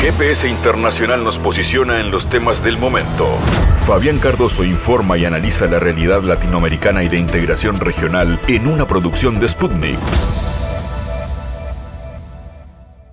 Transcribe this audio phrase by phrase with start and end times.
[0.00, 3.28] GPS Internacional nos posiciona en los temas del momento.
[3.82, 9.38] Fabián Cardoso informa y analiza la realidad latinoamericana y de integración regional en una producción
[9.38, 9.98] de Sputnik.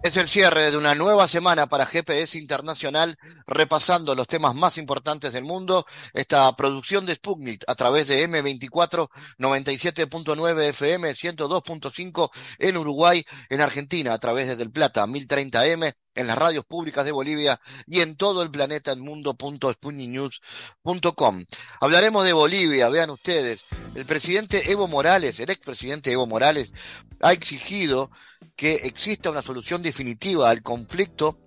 [0.02, 5.34] Es el cierre de una nueva semana para GPS Internacional, repasando los temas más importantes
[5.34, 5.86] del mundo.
[6.14, 12.30] Esta producción de Sputnik a través de M24 97.9 FM 102.5
[12.60, 17.12] en Uruguay, en Argentina a través de Del Plata 1030M en las radios públicas de
[17.12, 21.46] Bolivia y en todo el planeta en mundo.sputniknews.com.
[21.80, 23.62] Hablaremos de Bolivia, vean ustedes.
[23.96, 26.74] El presidente Evo Morales, el expresidente Evo Morales,
[27.22, 28.10] ha exigido
[28.56, 31.38] que exista una solución definitiva al conflicto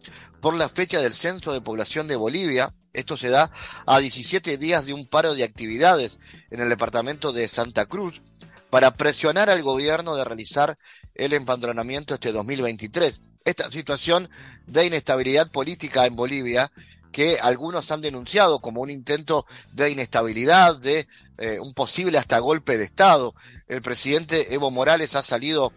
[0.41, 2.73] por la fecha del censo de población de Bolivia.
[2.93, 3.51] Esto se da
[3.87, 6.19] a 17 días de un paro de actividades
[6.51, 8.23] en el departamento de Santa Cruz
[8.69, 10.79] para presionar al gobierno de realizar
[11.15, 14.29] el empadronamiento este 2023 esta situación
[14.67, 16.71] de inestabilidad política en Bolivia
[17.13, 22.79] que algunos han denunciado como un intento de inestabilidad, de eh, un posible hasta golpe
[22.79, 23.35] de Estado.
[23.67, 25.73] El presidente Evo Morales ha salido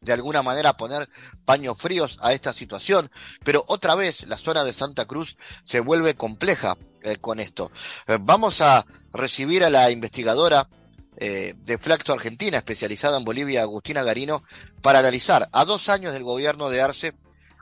[0.00, 1.08] de alguna manera a poner
[1.44, 3.10] paños fríos a esta situación,
[3.44, 7.70] pero otra vez la zona de Santa Cruz se vuelve compleja eh, con esto.
[8.06, 10.68] Eh, vamos a recibir a la investigadora
[11.20, 14.42] eh, de Flaxo Argentina, especializada en Bolivia, Agustina Garino,
[14.80, 17.14] para analizar a dos años del gobierno de Arce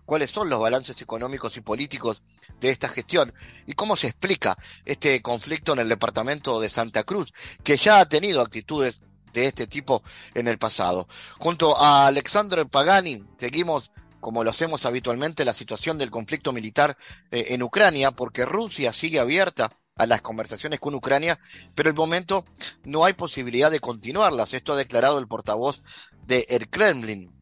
[0.06, 2.22] cuáles son los balances económicos y políticos
[2.60, 3.34] de esta gestión
[3.66, 4.56] y cómo se explica
[4.86, 9.00] este conflicto en el departamento de Santa Cruz, que ya ha tenido actitudes
[9.32, 10.02] de este tipo
[10.34, 11.06] en el pasado.
[11.38, 16.96] Junto a Alexandre Pagani, seguimos como lo hacemos habitualmente, la situación del conflicto militar
[17.30, 21.38] eh, en Ucrania, porque Rusia sigue abierta a las conversaciones con Ucrania,
[21.74, 22.44] pero el momento
[22.84, 24.54] no hay posibilidad de continuarlas.
[24.54, 25.82] Esto ha declarado el portavoz
[26.26, 27.32] de el Kremlin.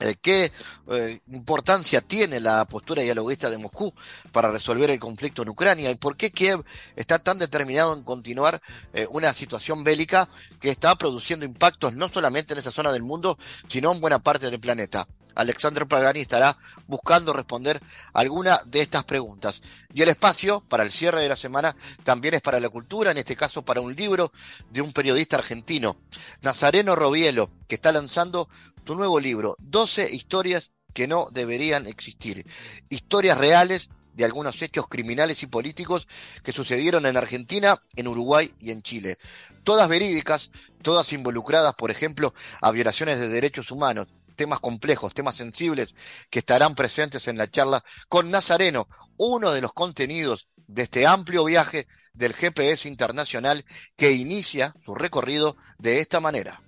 [0.00, 0.50] Eh, ¿Qué
[0.90, 3.92] eh, importancia tiene la postura dialoguista de Moscú
[4.32, 5.90] para resolver el conflicto en Ucrania?
[5.90, 6.64] ¿Y por qué Kiev
[6.96, 8.62] está tan determinado en continuar
[8.94, 13.38] eh, una situación bélica que está produciendo impactos no solamente en esa zona del mundo,
[13.68, 15.06] sino en buena parte del planeta?
[15.34, 17.80] Alexandre Pagani estará buscando responder
[18.12, 19.62] alguna de estas preguntas.
[19.92, 23.18] Y el espacio para el cierre de la semana también es para la cultura, en
[23.18, 24.32] este caso para un libro
[24.70, 25.96] de un periodista argentino,
[26.42, 28.48] Nazareno Robielo, que está lanzando
[28.84, 32.46] tu nuevo libro, 12 historias que no deberían existir.
[32.88, 36.06] Historias reales de algunos hechos criminales y políticos
[36.42, 39.18] que sucedieron en Argentina, en Uruguay y en Chile.
[39.64, 40.50] Todas verídicas,
[40.82, 44.08] todas involucradas, por ejemplo, a violaciones de derechos humanos
[44.40, 45.94] temas complejos, temas sensibles
[46.30, 51.44] que estarán presentes en la charla con Nazareno, uno de los contenidos de este amplio
[51.44, 56.62] viaje del GPS internacional que inicia su recorrido de esta manera.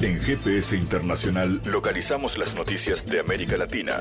[0.00, 4.00] En GPS Internacional localizamos las noticias de América Latina.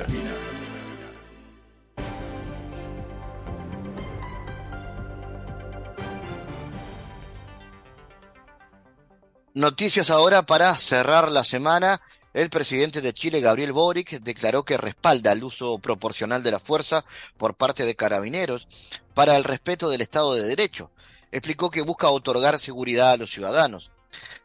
[9.54, 12.02] Noticias ahora para cerrar la semana
[12.34, 17.04] el presidente de Chile, Gabriel Boric, declaró que respalda el uso proporcional de la fuerza
[17.38, 18.68] por parte de carabineros
[19.14, 20.92] para el respeto del Estado de Derecho.
[21.32, 23.92] Explicó que busca otorgar seguridad a los ciudadanos.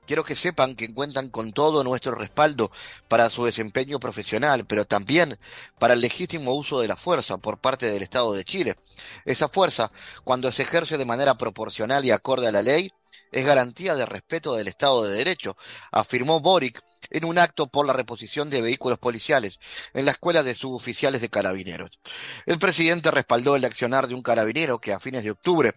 [0.07, 2.71] Quiero que sepan que cuentan con todo nuestro respaldo
[3.09, 5.39] para su desempeño profesional, pero también
[5.81, 8.77] para el legítimo uso de la fuerza por parte del Estado de Chile.
[9.25, 9.91] Esa fuerza,
[10.23, 12.93] cuando se ejerce de manera proporcional y acorde a la ley,
[13.33, 15.57] es garantía de respeto del Estado de Derecho,
[15.91, 19.59] afirmó Boric en un acto por la reposición de vehículos policiales
[19.95, 21.99] en la escuela de suboficiales de carabineros.
[22.47, 25.75] El presidente respaldó el accionar de un carabinero que a fines de octubre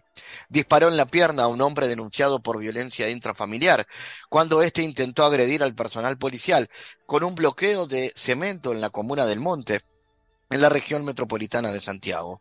[0.48, 3.86] disparó en la pierna a un hombre denunciado por violencia intrafamiliar
[4.28, 6.68] cuando éste intentó agredir al personal policial
[7.06, 9.80] con un bloqueo de cemento en la comuna del Monte
[10.50, 12.40] en la región metropolitana de Santiago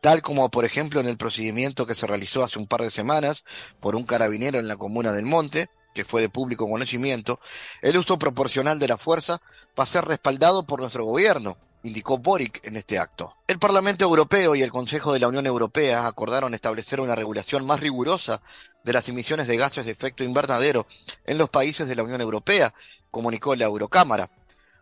[0.00, 3.44] tal como por ejemplo en el procedimiento que se realizó hace un par de semanas
[3.80, 5.68] por un carabinero en la comuna del Monte,
[5.98, 7.40] que fue de público conocimiento,
[7.82, 9.40] el uso proporcional de la fuerza
[9.76, 13.34] va a ser respaldado por nuestro gobierno, indicó Boric en este acto.
[13.48, 17.80] El Parlamento Europeo y el Consejo de la Unión Europea acordaron establecer una regulación más
[17.80, 18.40] rigurosa
[18.84, 20.86] de las emisiones de gases de efecto invernadero
[21.24, 22.72] en los países de la Unión Europea,
[23.10, 24.30] comunicó la Eurocámara.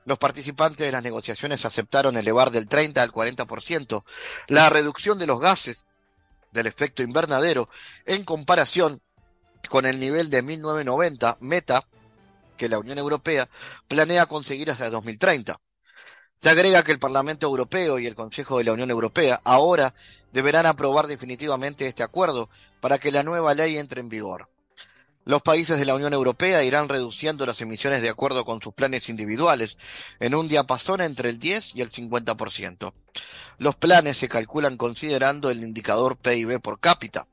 [0.04, 4.04] Los participantes de las negociaciones aceptaron elevar del 30 al 40%
[4.48, 5.86] la reducción de los gases
[6.52, 7.70] del efecto invernadero
[8.04, 9.00] en comparación
[9.68, 11.86] con el nivel de 1990 meta
[12.56, 13.48] que la Unión Europea
[13.88, 15.60] planea conseguir hasta 2030.
[16.38, 19.94] Se agrega que el Parlamento Europeo y el Consejo de la Unión Europea ahora
[20.32, 24.48] deberán aprobar definitivamente este acuerdo para que la nueva ley entre en vigor.
[25.24, 29.08] Los países de la Unión Europea irán reduciendo las emisiones de acuerdo con sus planes
[29.08, 29.76] individuales
[30.20, 32.92] en un diapasón entre el 10 y el 50%.
[33.58, 37.26] Los planes se calculan considerando el indicador PIB por cápita.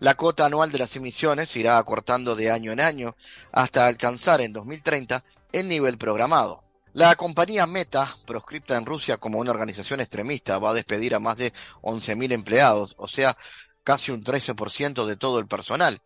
[0.00, 3.14] La cota anual de las emisiones irá acortando de año en año
[3.52, 6.64] hasta alcanzar en 2030 el nivel programado.
[6.94, 11.36] La compañía Meta, proscripta en Rusia como una organización extremista, va a despedir a más
[11.36, 11.52] de
[11.82, 13.36] 11.000 empleados, o sea,
[13.84, 16.02] casi un 13% de todo el personal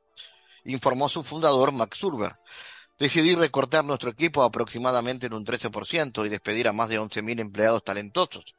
[0.65, 2.37] informó su fundador Max Surber.
[2.99, 7.85] Decidí recortar nuestro equipo aproximadamente en un 13% y despedir a más de 11.000 empleados
[7.85, 8.57] talentosos,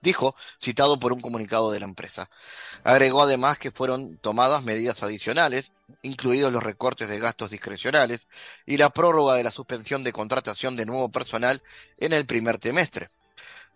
[0.00, 2.30] dijo, citado por un comunicado de la empresa.
[2.82, 5.72] Agregó además que fueron tomadas medidas adicionales,
[6.02, 8.20] incluidos los recortes de gastos discrecionales
[8.66, 11.62] y la prórroga de la suspensión de contratación de nuevo personal
[11.98, 13.08] en el primer trimestre.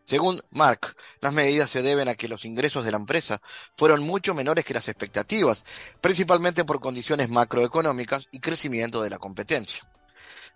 [0.08, 3.42] Según Mark, las medidas se deben a que los ingresos de la empresa
[3.76, 5.66] fueron mucho menores que las expectativas,
[6.00, 9.86] principalmente por condiciones macroeconómicas y crecimiento de la competencia.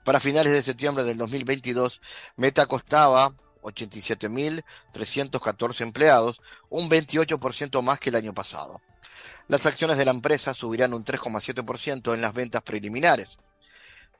[0.05, 2.01] Para finales de septiembre del 2022,
[2.37, 8.83] Meta costaba 87.314 empleados, un 28% más que el año pasado.
[9.49, 13.39] Las acciones de la empresa subirán un 3,7% en las ventas preliminares.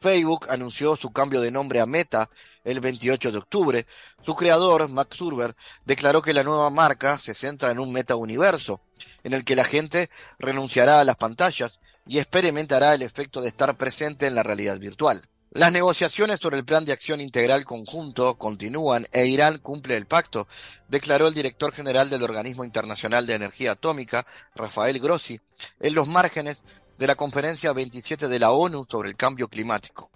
[0.03, 2.29] Facebook anunció su cambio de nombre a Meta
[2.65, 3.87] el 28 de octubre.
[4.27, 5.55] Su creador, Max Zuckerberg,
[5.85, 8.81] declaró que la nueva marca se centra en un meta-universo,
[9.23, 10.11] en el que la gente
[10.41, 15.23] renunciará a las pantallas y experimentará el efecto de estar presente en la realidad virtual.
[15.55, 20.49] Las negociaciones sobre el plan de acción integral conjunto continúan e Irán cumple el pacto,
[20.89, 25.39] declaró el director general del Organismo Internacional de Energía Atómica, Rafael Grossi,
[25.79, 26.63] en los márgenes
[26.97, 30.11] de la Conferencia 27 de la ONU sobre el Cambio Climático.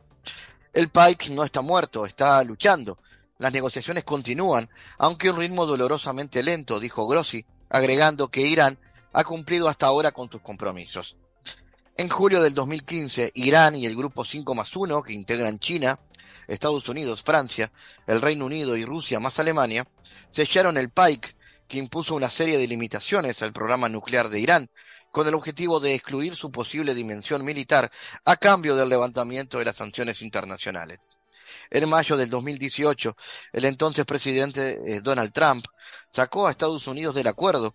[0.72, 2.96] El PAIC no está muerto, está luchando.
[3.36, 8.78] Las negociaciones continúan, aunque a un ritmo dolorosamente lento, dijo Grossi, agregando que Irán
[9.12, 11.18] ha cumplido hasta ahora con sus compromisos.
[11.98, 15.98] En julio del 2015, Irán y el Grupo 5 más 1, que integran China,
[16.46, 17.72] Estados Unidos, Francia,
[18.06, 19.87] el Reino Unido y Rusia más Alemania,
[20.28, 21.34] sellaron el PAIC,
[21.66, 24.69] que impuso una serie de limitaciones al programa nuclear de Irán,
[25.10, 27.90] con el objetivo de excluir su posible dimensión militar
[28.26, 31.00] a cambio del levantamiento de las sanciones internacionales.
[31.70, 33.16] En mayo del 2018,
[33.54, 35.64] el entonces presidente eh, Donald Trump
[36.10, 37.75] sacó a Estados Unidos del acuerdo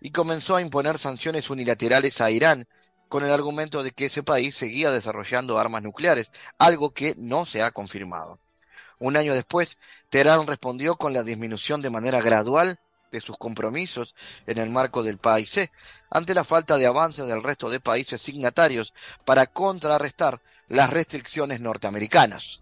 [0.00, 2.66] y comenzó a imponer sanciones unilaterales a Irán
[3.08, 7.62] con el argumento de que ese país seguía desarrollando armas nucleares, algo que no se
[7.62, 8.38] ha confirmado.
[8.98, 9.78] Un año después,
[10.10, 12.78] Teherán respondió con la disminución de manera gradual
[13.10, 14.14] de sus compromisos
[14.46, 15.70] en el marco del PAIC,
[16.10, 18.92] ante la falta de avance del resto de países signatarios
[19.24, 22.60] para contrarrestar las restricciones norteamericanas.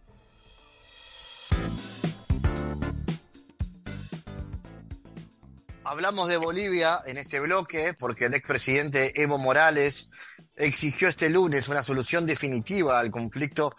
[5.89, 10.11] Hablamos de Bolivia en este bloque porque el expresidente Evo Morales
[10.57, 13.73] exigió este lunes una solución definitiva al conflicto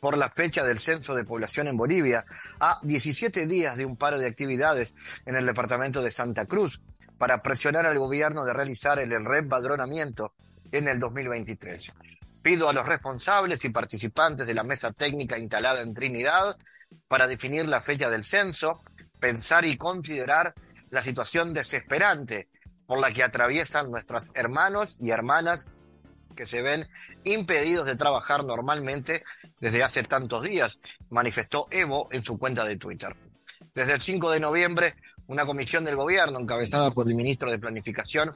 [0.00, 2.24] por la fecha del censo de población en Bolivia,
[2.58, 4.94] a 17 días de un paro de actividades
[5.26, 6.80] en el departamento de Santa Cruz,
[7.18, 10.32] para presionar al gobierno de realizar el reempadronamiento
[10.72, 11.92] en el 2023.
[12.40, 16.56] Pido a los responsables y participantes de la mesa técnica instalada en Trinidad
[17.08, 18.82] para definir la fecha del censo,
[19.20, 20.54] pensar y considerar
[20.92, 22.50] la situación desesperante
[22.86, 25.66] por la que atraviesan nuestros hermanos y hermanas
[26.36, 26.86] que se ven
[27.24, 29.24] impedidos de trabajar normalmente
[29.58, 30.78] desde hace tantos días,
[31.08, 33.16] manifestó Evo en su cuenta de Twitter.
[33.74, 34.94] Desde el 5 de noviembre,
[35.28, 38.30] una comisión del gobierno encabezada por el ministro de Planificación,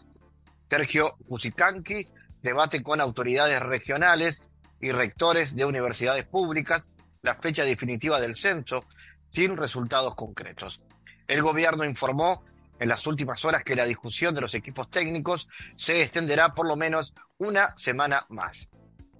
[0.68, 2.08] Sergio Cusicanqui,
[2.42, 4.42] debate con autoridades regionales
[4.80, 6.88] y rectores de universidades públicas
[7.20, 8.86] la fecha definitiva del censo
[9.30, 10.80] sin resultados concretos.
[11.28, 12.44] El gobierno informó
[12.78, 16.76] en las últimas horas que la discusión de los equipos técnicos se extenderá por lo
[16.76, 18.68] menos una semana más.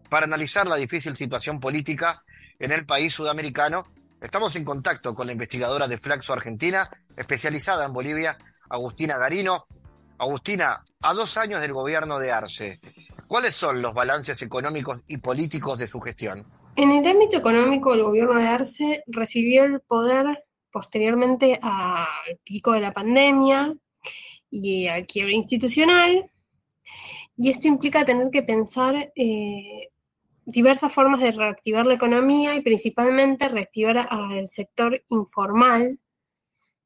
[0.08, 2.22] Para analizar la difícil situación política
[2.58, 3.86] en el país sudamericano,
[4.20, 9.66] estamos en contacto con la investigadora de Flaxo Argentina, especializada en Bolivia, Agustina Garino.
[10.18, 12.80] Agustina, a dos años del gobierno de Arce,
[13.26, 16.46] ¿cuáles son los balances económicos y políticos de su gestión?
[16.76, 20.26] En el ámbito económico, el gobierno de Arce recibió el poder
[20.70, 23.74] posteriormente al pico de la pandemia
[24.50, 26.30] y al quiebre institucional,
[27.36, 29.90] y esto implica tener que pensar eh,
[30.46, 35.98] diversas formas de reactivar la economía y principalmente reactivar al sector informal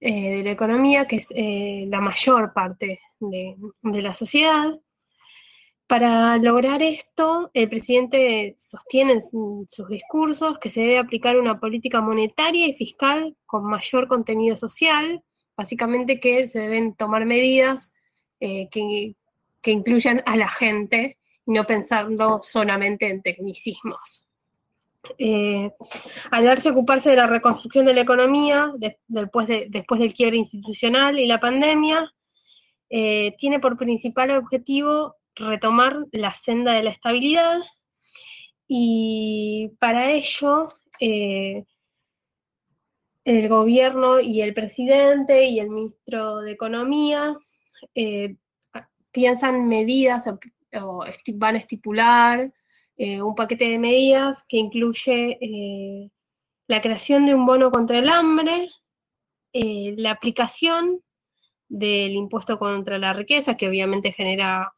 [0.00, 4.80] eh, de la economía, que es eh, la mayor parte de, de la sociedad.
[5.90, 12.00] Para lograr esto, el presidente sostiene en sus discursos que se debe aplicar una política
[12.00, 15.20] monetaria y fiscal con mayor contenido social,
[15.56, 17.92] básicamente que se deben tomar medidas
[18.38, 19.16] que,
[19.60, 24.28] que incluyan a la gente y no pensando solamente en tecnicismos.
[25.18, 25.72] Eh,
[26.30, 31.26] al darse ocuparse de la reconstrucción de la economía después, después, del quiebre institucional y
[31.26, 32.14] la pandemia,
[32.88, 37.60] eh, tiene por principal objetivo retomar la senda de la estabilidad.
[38.68, 40.68] Y para ello
[41.00, 41.64] eh,
[43.24, 47.36] el gobierno y el presidente y el ministro de Economía
[49.12, 52.52] piensan medidas o, van a estipular
[52.96, 56.10] eh, un paquete de medidas que incluye eh,
[56.68, 58.68] la creación de un bono contra el hambre,
[59.52, 61.02] eh, la aplicación
[61.68, 64.72] del impuesto contra la riqueza, que obviamente genera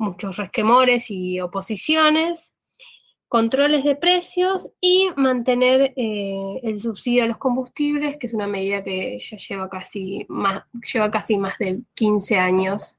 [0.00, 2.56] muchos resquemores y oposiciones,
[3.28, 9.18] controles de precios y mantener el subsidio a los combustibles, que es una medida que
[9.20, 12.98] ya lleva casi más, lleva casi más de 15 años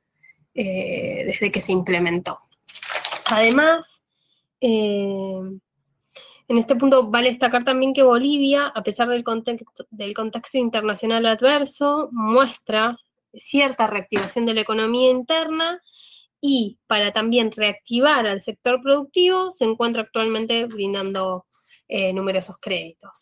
[0.54, 2.38] desde que se implementó.
[3.30, 4.06] Además,
[4.62, 5.42] eh,
[6.48, 11.26] en este punto vale destacar también que Bolivia, a pesar del contexto, del contexto internacional
[11.26, 12.98] adverso, muestra
[13.34, 15.82] cierta reactivación de la economía interna
[16.42, 21.46] y para también reactivar al sector productivo se encuentra actualmente brindando
[21.88, 23.22] eh, numerosos créditos.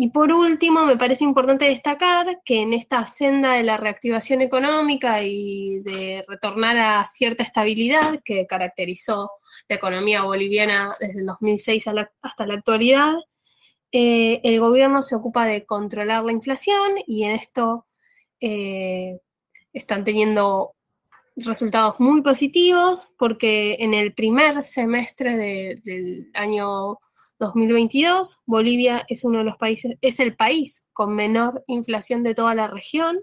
[0.00, 5.24] Y por último, me parece importante destacar que en esta senda de la reactivación económica
[5.24, 9.28] y de retornar a cierta estabilidad que caracterizó
[9.68, 11.88] la economía boliviana desde el 2006
[12.22, 13.14] hasta la actualidad,
[13.90, 17.86] eh, el gobierno se ocupa de controlar la inflación y en esto
[18.40, 19.18] eh,
[19.72, 20.76] están teniendo
[21.44, 26.98] resultados muy positivos porque en el primer semestre del año
[27.38, 32.54] 2022, Bolivia es uno de los países, es el país con menor inflación de toda
[32.54, 33.20] la región,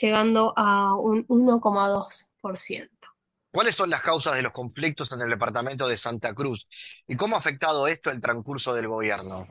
[0.00, 2.88] llegando a un 1,2%.
[3.50, 6.66] ¿Cuáles son las causas de los conflictos en el departamento de Santa Cruz
[7.06, 9.46] y cómo ha afectado esto el transcurso del gobierno?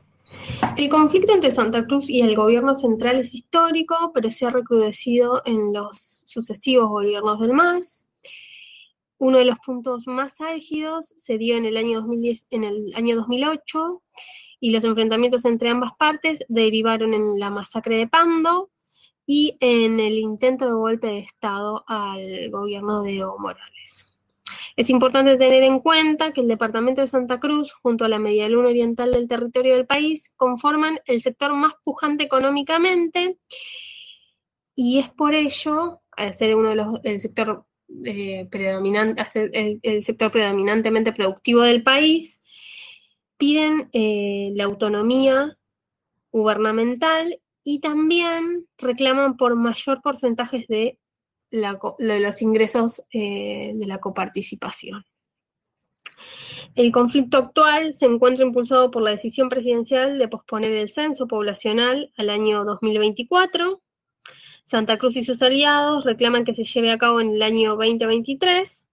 [0.76, 5.42] El conflicto entre Santa Cruz y el gobierno central es histórico, pero se ha recrudecido
[5.44, 8.08] en los sucesivos gobiernos del MAS.
[9.18, 13.16] Uno de los puntos más álgidos se dio en el año, 2010, en el año
[13.16, 14.02] 2008
[14.60, 18.70] y los enfrentamientos entre ambas partes derivaron en la masacre de Pando
[19.26, 24.11] y en el intento de golpe de Estado al gobierno de Evo Morales.
[24.76, 28.48] Es importante tener en cuenta que el departamento de Santa Cruz, junto a la media
[28.48, 33.38] luna oriental del territorio del país, conforman el sector más pujante económicamente.
[34.74, 37.66] Y es por ello, al ser uno de los, el sector
[38.04, 39.22] eh, predominante,
[39.82, 42.42] el, sector predominantemente productivo del país,
[43.36, 45.58] piden eh, la autonomía
[46.30, 50.98] gubernamental y también reclaman por mayor porcentaje de,
[51.52, 55.04] los ingresos eh, de la coparticipación.
[56.74, 62.12] El conflicto actual se encuentra impulsado por la decisión presidencial de posponer el censo poblacional
[62.16, 63.82] al año 2024
[64.64, 68.86] Santa Cruz y sus aliados reclaman que se lleve a cabo en el año 2023.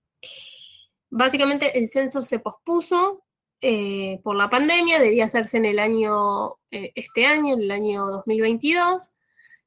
[1.10, 3.24] Básicamente el censo se pospuso
[3.62, 8.06] eh, por la pandemia, debía hacerse en el año, eh, este año, en el año
[8.08, 9.14] 2022.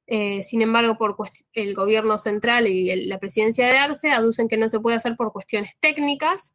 [0.06, 1.16] Eh, sin embargo, por
[1.52, 5.32] el gobierno central y la presidencia de Arce aducen que no se puede hacer por
[5.32, 6.54] cuestiones técnicas,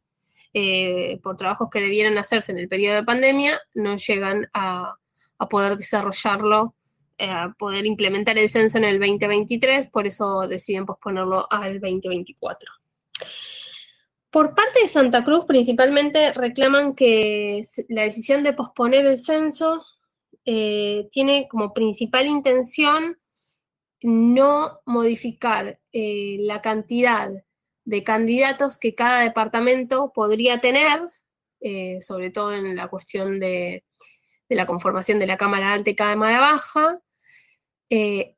[1.22, 4.96] por trabajos que debieran hacerse en el periodo de pandemia, no llegan a
[5.48, 6.74] poder desarrollarlo
[7.18, 12.70] a poder implementar el censo en el 2023, por eso deciden posponerlo al 2024.
[14.30, 19.84] Por parte de Santa Cruz, principalmente reclaman que la decisión de posponer el censo
[20.44, 23.18] eh, tiene como principal intención
[24.02, 27.30] no modificar eh, la cantidad
[27.84, 31.00] de candidatos que cada departamento podría tener,
[31.60, 33.84] eh, sobre todo en la cuestión de,
[34.48, 37.00] la conformación de la Cámara Alta y Cámara Baja,
[37.90, 38.34] eh,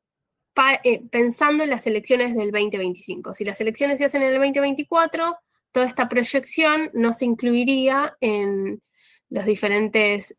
[1.11, 3.35] pensando en las elecciones del 2025.
[3.35, 5.37] Si las elecciones se hacen en el 2024,
[5.73, 8.83] toda esta proyección no se incluiría en
[9.29, 10.37] los diferentes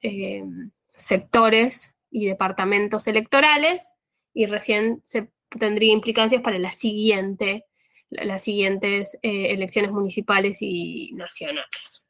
[0.94, 3.90] sectores y departamentos electorales
[4.34, 7.64] y recién se tendría implicancias para las siguientes
[9.22, 12.06] elecciones municipales y nacionales.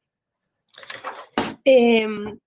[1.64, 2.40] Em,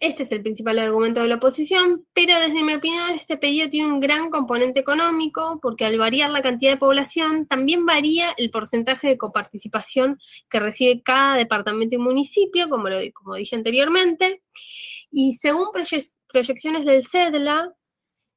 [0.00, 3.92] este es el principal argumento de la oposición, pero desde mi opinión este pedido tiene
[3.92, 9.08] un gran componente económico porque al variar la cantidad de población también varía el porcentaje
[9.08, 10.18] de coparticipación
[10.48, 14.42] que recibe cada departamento y municipio, como, lo, como dije anteriormente,
[15.10, 15.68] y según
[16.28, 17.74] proyecciones del CEDLA,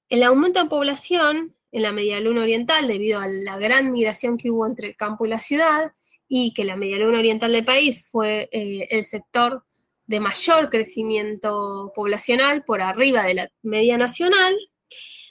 [0.09, 4.51] el aumento de población en la media luna oriental debido a la gran migración que
[4.51, 5.91] hubo entre el campo y la ciudad
[6.27, 9.63] y que la media luna oriental del país fue eh, el sector
[10.05, 14.55] de mayor crecimiento poblacional por arriba de la media nacional,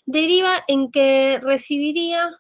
[0.07, 2.31] deriva en que recibiría,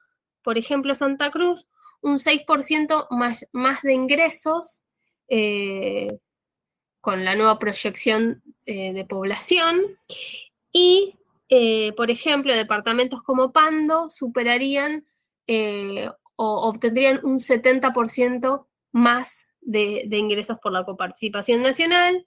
[0.43, 1.67] por ejemplo, Santa Cruz,
[2.01, 4.83] un 6% más, más, de ingresos
[5.29, 6.09] eh,
[7.01, 9.83] con la nueva proyección eh, de población
[10.73, 11.15] y,
[11.55, 15.07] eh, por ejemplo, departamentos como Pando superarían
[16.37, 22.27] o obtendrían un 70% más de, ingresos por la coparticipación nacional.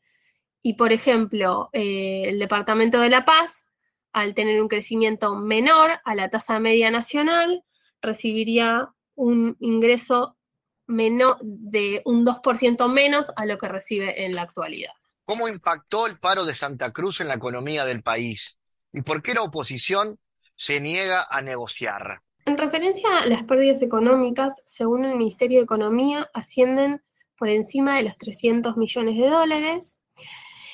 [0.61, 3.67] Y, por ejemplo, el Departamento de La Paz,
[4.13, 7.63] al tener un crecimiento menor a la tasa media nacional,
[8.03, 10.37] recibiría un ingreso
[10.85, 14.93] menor de un 2% menos a lo que recibe en la actualidad.
[15.25, 18.59] ¿Cómo impactó el paro de Santa Cruz en la economía del país?
[18.95, 20.17] ¿Y por qué la oposición
[20.55, 22.21] se niega a negociar?
[22.45, 27.03] En referencia a las pérdidas económicas, según el Ministerio de Economía, ascienden
[27.37, 30.01] por encima de los 300 millones de dólares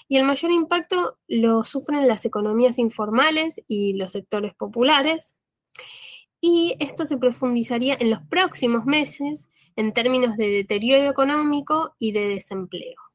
[0.08, 5.36] y el mayor impacto lo sufren las economías informales y los sectores populares,
[6.40, 12.28] y esto se profundizaría en los próximos meses en términos de deterioro económico y de
[12.28, 13.11] desempleo.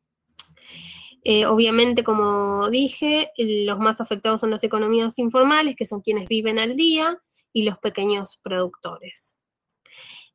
[1.29, 6.61] Eh, obviamente, como dije, los más afectados son las economías informales, que son quienes viven
[6.61, 7.21] al día,
[7.53, 9.35] y los pequeños productores.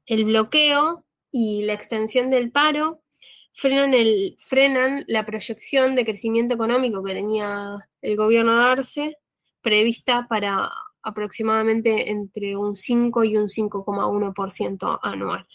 [0.05, 3.03] El bloqueo y la extensión del paro
[3.53, 9.17] frenan, el, frenan la proyección de crecimiento económico que tenía el gobierno de Arce
[9.61, 10.69] prevista para
[11.03, 15.47] aproximadamente entre un 5 y un 5,1% anual.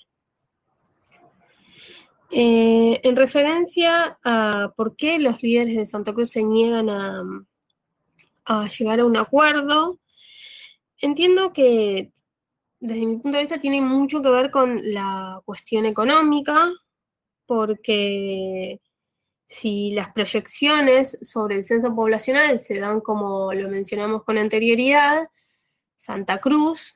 [2.31, 7.23] Eh, en referencia a por qué los líderes de Santa Cruz se niegan a,
[8.47, 10.01] a llegar a un acuerdo,
[11.01, 12.13] entiendo que
[12.81, 16.73] desde mi punto de vista tiene mucho que ver con la cuestión económica,
[17.47, 18.81] porque
[19.47, 25.29] si las proyecciones sobre el censo poblacional se dan como lo mencionamos con anterioridad,
[25.97, 26.96] Santa Cruz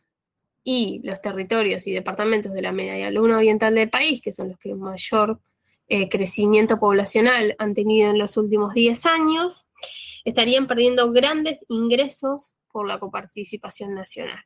[0.62, 4.59] y los territorios y departamentos de la media luna oriental del país, que son los
[4.59, 5.41] que mayor
[5.89, 9.67] eh, crecimiento poblacional han tenido en los últimos 10 años,
[10.25, 14.45] estarían perdiendo grandes ingresos por la coparticipación nacional.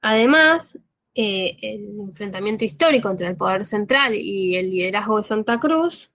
[0.00, 0.78] Además,
[1.14, 6.10] eh, el enfrentamiento histórico entre el poder central y el liderazgo de Santa Cruz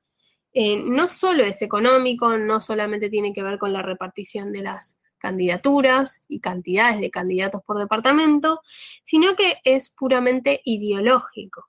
[0.54, 4.99] eh, no solo es económico, no solamente tiene que ver con la repartición de las
[5.20, 8.62] candidaturas y cantidades de candidatos por departamento,
[9.04, 11.68] sino que es puramente ideológico.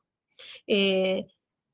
[0.67, 1.27] Eh,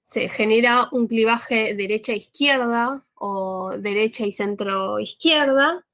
[0.03, 5.85] se genera un clivaje derecha-izquierda o derecha y centro-izquierda,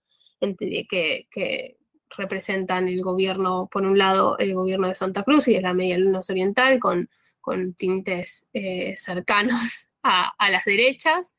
[0.40, 1.76] que, que,
[2.14, 5.96] representan el gobierno, por un lado, el gobierno de Santa Cruz y de la Media
[5.96, 7.08] Luna Oriental, con,
[7.40, 11.34] con tintes eh, cercanos a, las derechas,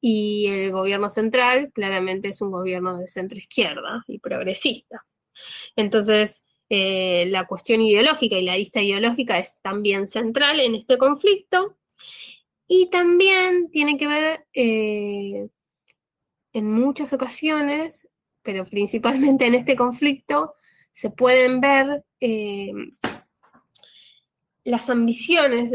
[0.00, 5.04] y el gobierno central claramente es un gobierno de centro izquierda y progresista.
[5.74, 11.76] Entonces, eh, la cuestión ideológica y la lista ideológica es también central en este conflicto
[12.66, 15.48] y también tiene que ver eh,
[16.52, 18.08] en muchas ocasiones,
[18.42, 20.54] pero principalmente en este conflicto,
[20.90, 22.72] se pueden ver eh,
[24.64, 25.70] las ambiciones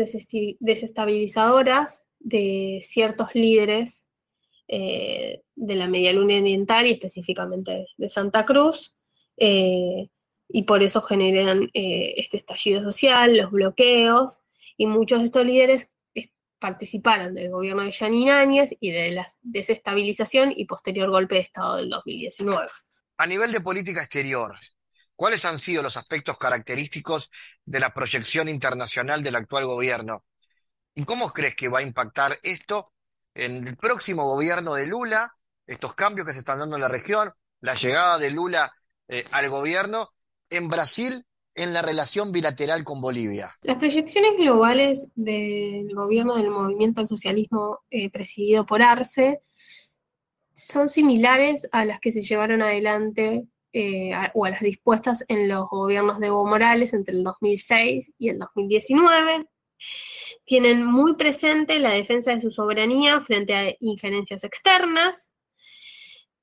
[0.60, 4.07] desestabilizadoras de ciertos líderes
[4.73, 8.95] eh, de la media luna oriental y específicamente de Santa Cruz,
[9.36, 10.07] eh,
[10.47, 14.45] y por eso generan eh, este estallido social, los bloqueos,
[14.77, 15.91] y muchos de estos líderes
[16.57, 21.75] participaron del gobierno de Yanin Áñez y de la desestabilización y posterior golpe de Estado
[21.75, 22.67] del 2019.
[23.17, 24.55] A nivel de política exterior,
[25.17, 27.29] ¿cuáles han sido los aspectos característicos
[27.65, 30.23] de la proyección internacional del actual gobierno?
[30.95, 32.93] ¿Y cómo crees que va a impactar esto
[33.33, 35.29] en el próximo gobierno de Lula,
[35.65, 38.71] estos cambios que se están dando en la región, la llegada de Lula
[39.07, 40.09] eh, al gobierno,
[40.49, 43.53] en Brasil, en la relación bilateral con Bolivia?
[43.63, 49.41] Las proyecciones globales del gobierno del movimiento al socialismo eh, presidido por Arce
[50.53, 55.69] son similares a las que se llevaron adelante eh, o a las dispuestas en los
[55.69, 59.47] gobiernos de Evo Morales entre el 2006 y el 2019
[60.45, 65.31] tienen muy presente la defensa de su soberanía frente a injerencias externas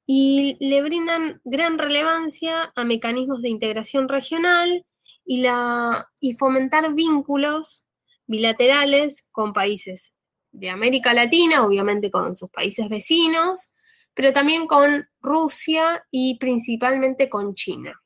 [0.06, 4.86] y le brindan gran relevancia a mecanismos de integración regional
[5.24, 7.84] y, la, y fomentar vínculos
[8.26, 10.14] bilaterales con países
[10.52, 13.74] de América Latina, obviamente con sus países vecinos,
[14.14, 18.00] pero también con Rusia y principalmente con China.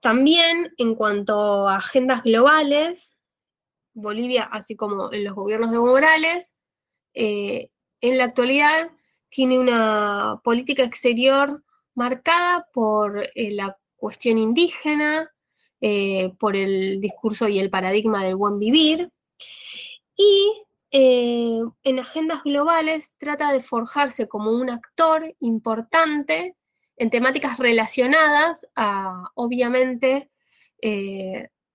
[0.00, 3.11] También en cuanto a agendas globales,
[3.94, 6.56] Bolivia, así como en los gobiernos de Evo Morales,
[7.14, 7.68] eh,
[8.00, 8.90] en la actualidad
[9.28, 11.62] tiene una política exterior
[11.94, 15.30] marcada por eh, la cuestión indígena,
[15.80, 19.10] eh, por el discurso y el paradigma del buen vivir,
[20.16, 20.62] y
[20.94, 26.54] en agendas globales trata de forjarse como un actor importante
[26.98, 30.30] en temáticas relacionadas a, obviamente,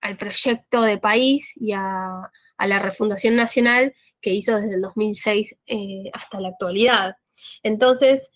[0.00, 6.10] al proyecto de país y a, la refundación nacional que hizo desde el 2006 eh,
[6.12, 7.16] hasta la actualidad.
[7.62, 8.30] Entonces,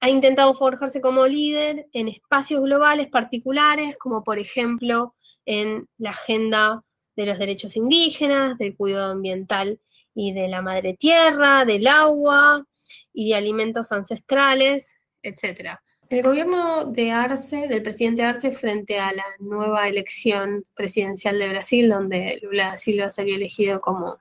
[0.00, 5.14] ha intentado forjarse como líder en espacios globales particulares, como por ejemplo
[5.46, 6.82] en la agenda
[7.16, 9.80] de los derechos indígenas, del cuidado ambiental
[10.14, 12.66] y de la madre tierra, del agua
[13.12, 15.78] y de alimentos ancestrales, etc.
[16.08, 21.88] El gobierno de Arce, del presidente Arce, frente a la nueva elección presidencial de Brasil,
[21.88, 24.18] donde Lula Silva sería elegido como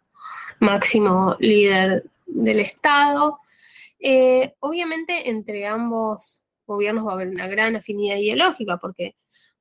[0.59, 3.37] máximo líder del Estado,
[3.99, 9.15] eh, obviamente entre ambos gobiernos va a haber una gran afinidad ideológica, porque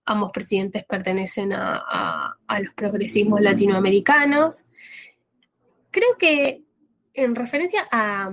[0.06, 4.64] ambos presidentes pertenecen a los progresismos latinoamericanos.
[5.90, 6.62] Creo que
[7.12, 8.30] en referencia a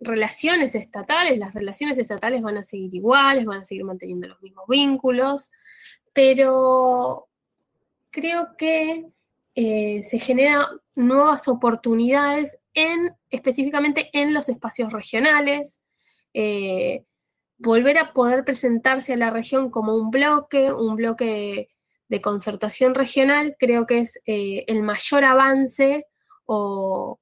[0.00, 4.64] relaciones estatales, las relaciones estatales van a seguir iguales, van a seguir manteniendo los mismos
[4.68, 5.50] vínculos,
[6.12, 7.28] pero
[8.10, 9.06] creo que
[9.54, 15.82] eh, se generan nuevas oportunidades en, específicamente en los espacios regionales,
[16.34, 17.04] eh,
[17.58, 21.68] volver a poder presentarse a la región como un bloque, un bloque
[22.08, 26.06] de concertación regional, creo que es eh, el mayor avance
[26.44, 27.18] o,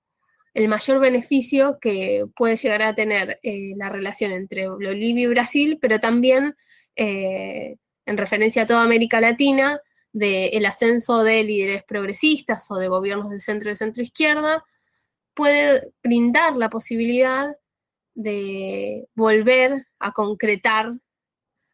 [0.55, 5.79] el mayor beneficio que puede llegar a tener eh, la relación entre Bolivia y Brasil,
[5.81, 6.55] pero también
[6.95, 9.81] eh, en referencia a toda América Latina,
[10.13, 14.65] del ascenso de líderes progresistas o de gobiernos del centro y centro izquierda,
[15.35, 17.57] puede brindar la posibilidad
[18.15, 20.93] de volver a concretar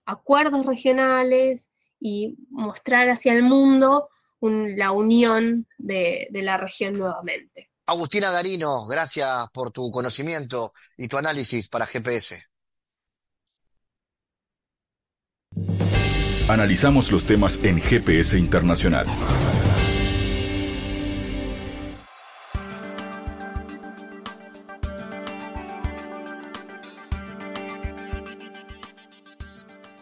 [0.06, 4.08] acuerdos regionales y mostrar hacia el mundo
[4.40, 7.69] la unión de la región nuevamente.
[7.90, 12.40] Agustina Garino, gracias por tu conocimiento y tu análisis para GPS.
[16.48, 19.08] Analizamos los temas en GPS Internacional.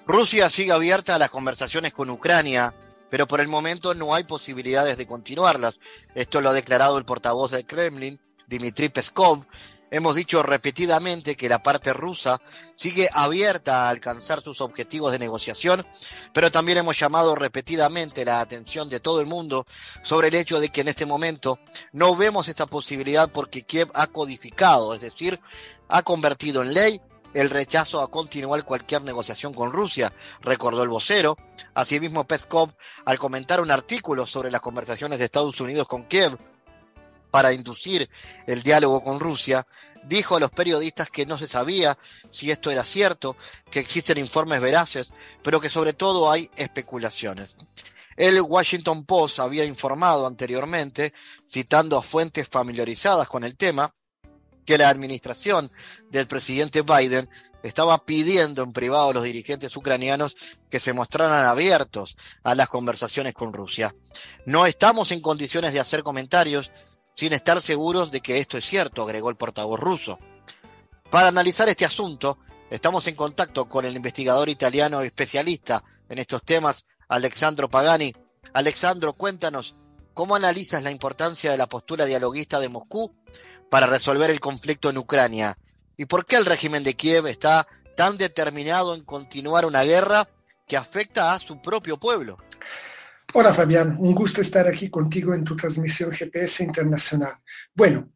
[0.06, 2.74] Rusia sigue abierta a las conversaciones con Ucrania
[3.10, 5.78] pero por el momento no hay posibilidades de continuarlas.
[6.14, 9.44] Esto lo ha declarado el portavoz del Kremlin, Dmitry Peskov.
[9.90, 12.42] Hemos dicho repetidamente que la parte rusa
[12.74, 15.86] sigue abierta a alcanzar sus objetivos de negociación,
[16.34, 19.66] pero también hemos llamado repetidamente la atención de todo el mundo
[20.02, 21.58] sobre el hecho de que en este momento
[21.92, 25.40] no vemos esta posibilidad porque Kiev ha codificado, es decir,
[25.88, 27.00] ha convertido en ley
[27.34, 31.36] el rechazo a continuar cualquier negociación con Rusia, recordó el vocero.
[31.74, 32.72] Asimismo, Peskov,
[33.04, 36.38] al comentar un artículo sobre las conversaciones de Estados Unidos con Kiev
[37.30, 38.08] para inducir
[38.46, 39.66] el diálogo con Rusia,
[40.04, 41.98] dijo a los periodistas que no se sabía
[42.30, 43.36] si esto era cierto,
[43.70, 45.12] que existen informes veraces,
[45.42, 47.56] pero que sobre todo hay especulaciones.
[48.16, 51.14] El Washington Post había informado anteriormente,
[51.48, 53.94] citando a fuentes familiarizadas con el tema,
[54.68, 55.72] que la administración
[56.10, 57.30] del presidente Biden
[57.62, 60.36] estaba pidiendo en privado a los dirigentes ucranianos
[60.68, 63.94] que se mostraran abiertos a las conversaciones con Rusia.
[64.44, 66.70] No estamos en condiciones de hacer comentarios
[67.14, 70.18] sin estar seguros de que esto es cierto, agregó el portavoz ruso.
[71.10, 76.84] Para analizar este asunto, estamos en contacto con el investigador italiano especialista en estos temas,
[77.08, 78.12] Alexandro Pagani.
[78.52, 79.74] Alexandro, cuéntanos,
[80.12, 83.14] ¿cómo analizas la importancia de la postura dialoguista de Moscú
[83.70, 85.56] para resolver el conflicto en Ucrania?
[85.96, 90.28] ¿Y por qué el régimen de Kiev está tan determinado en continuar una guerra
[90.66, 92.38] que afecta a su propio pueblo?
[93.34, 97.34] Hola Fabián, un gusto estar aquí contigo en tu transmisión GPS internacional.
[97.74, 98.08] Bueno,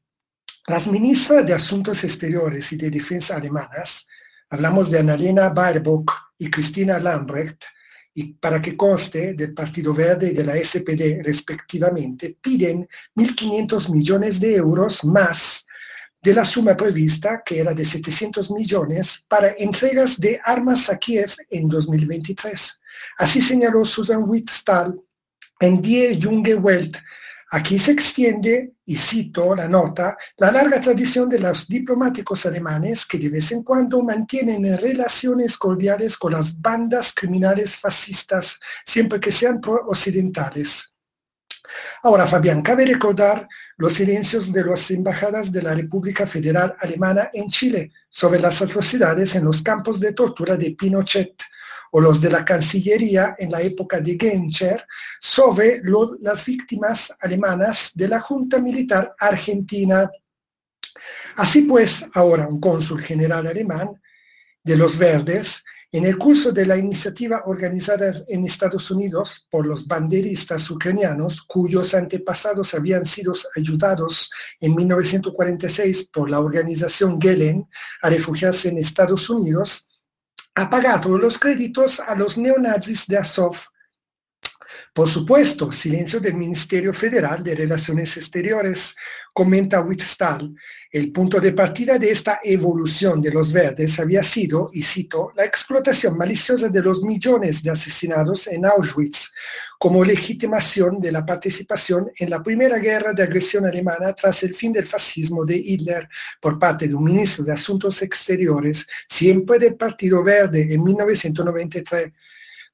[0.68, 4.06] las ministras de Asuntos Exteriores y de Defensa alemanas,
[4.48, 7.64] hablamos de Annalena Baerbock y Christina Lambrecht,
[8.14, 14.38] y para que conste del Partido Verde y de la SPD respectivamente, piden 1.500 millones
[14.38, 15.66] de euros más
[16.20, 21.32] de la suma prevista, que era de 700 millones, para entregas de armas a Kiev
[21.50, 22.80] en 2023.
[23.18, 25.00] Así señaló Susan Wittstahl
[25.58, 26.96] en Die Junge Welt
[27.54, 33.18] Aquí se extiende, y cito la nota, la larga tradición de los diplomáticos alemanes que
[33.18, 39.60] de vez en cuando mantienen relaciones cordiales con las bandas criminales fascistas, siempre que sean
[39.60, 40.94] pro-occidentales.
[42.02, 47.50] Ahora, Fabián, cabe recordar los silencios de las embajadas de la República Federal Alemana en
[47.50, 51.34] Chile sobre las atrocidades en los campos de tortura de Pinochet
[51.94, 54.86] o los de la Cancillería en la época de Genscher
[55.20, 55.80] sobre
[56.20, 60.10] las víctimas alemanas de la Junta Militar Argentina.
[61.36, 64.00] Así pues, ahora un cónsul general alemán
[64.64, 65.62] de los Verdes
[65.94, 71.92] en el curso de la iniciativa organizada en Estados Unidos por los banderistas ucranianos, cuyos
[71.94, 77.68] antepasados habían sido ayudados en 1946 por la organización Gelen
[78.00, 79.86] a refugiarse en Estados Unidos,
[80.54, 83.56] ha pagado los créditos a los neonazis de Azov.
[84.94, 88.94] Por supuesto, silencio del Ministerio Federal de Relaciones Exteriores,
[89.32, 90.54] comenta Wittstall,
[90.90, 95.46] el punto de partida de esta evolución de los verdes había sido, y cito, la
[95.46, 99.32] explotación maliciosa de los millones de asesinados en Auschwitz
[99.78, 104.74] como legitimación de la participación en la primera guerra de agresión alemana tras el fin
[104.74, 106.06] del fascismo de Hitler
[106.38, 112.12] por parte de un ministro de Asuntos Exteriores, siempre del Partido Verde, en 1993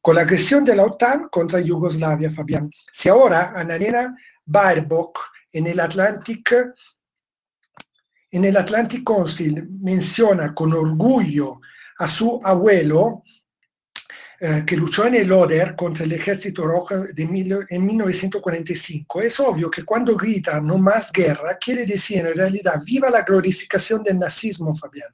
[0.01, 2.71] con la agresión de la OTAN contra Yugoslavia, Fabián.
[2.93, 5.19] Si ahora Annalena Baerbock
[5.53, 6.55] en el Atlantic
[8.31, 11.61] en el Atlantic Council menciona con orgullo
[11.99, 13.23] a su abuelo,
[14.41, 19.23] eh, que luchó en el Oder contra el ejército rojo en 1945.
[19.23, 24.03] Es obvio que cuando grita no más guerra, quiere decir en realidad viva la glorificación
[24.03, 25.09] del nazismo, Fabián.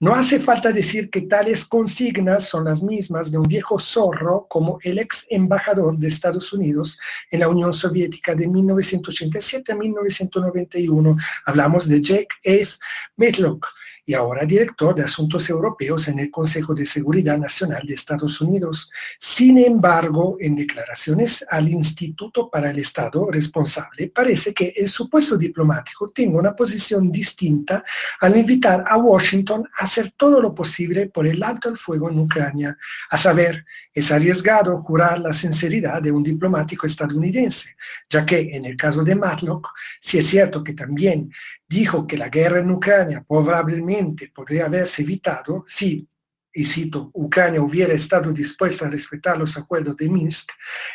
[0.00, 4.78] No hace falta decir que tales consignas son las mismas de un viejo zorro como
[4.82, 6.98] el ex embajador de Estados Unidos
[7.30, 11.16] en la Unión Soviética de 1987 a 1991.
[11.46, 12.76] Hablamos de Jake F.
[13.16, 13.68] Matlock
[14.06, 18.90] y ahora director de Asuntos Europeos en el Consejo de Seguridad Nacional de Estados Unidos.
[19.18, 26.10] Sin embargo, en declaraciones al Instituto para el Estado responsable, parece que el supuesto diplomático
[26.10, 27.84] tenga una posición distinta
[28.20, 32.18] al invitar a Washington a hacer todo lo posible por el alto al fuego en
[32.18, 32.76] Ucrania,
[33.10, 37.76] a saber, es arriesgado jurar la sinceridad de un diplomático estadounidense,
[38.10, 39.68] ya que en el caso de Matlock,
[40.00, 41.30] si es cierto que también
[41.68, 46.08] dijo que la guerra en Ucrania probablemente podría haberse evitado si,
[46.56, 50.52] y cito, Ucrania hubiera estado dispuesta a respetar los acuerdos de Minsk,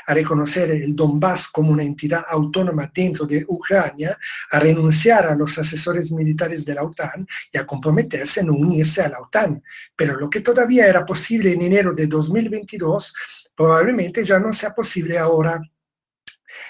[0.08, 4.17] a reconocer el Donbass como una entidad autónoma dentro de Ucrania,
[4.52, 9.10] a renunciar a los asesores militares de la OTAN y a comprometerse en unirse a
[9.10, 9.62] la OTAN.
[9.95, 13.13] Pero lo que todavía era posible en enero de 2022,
[13.54, 15.62] probablemente ya no sea posible ahora.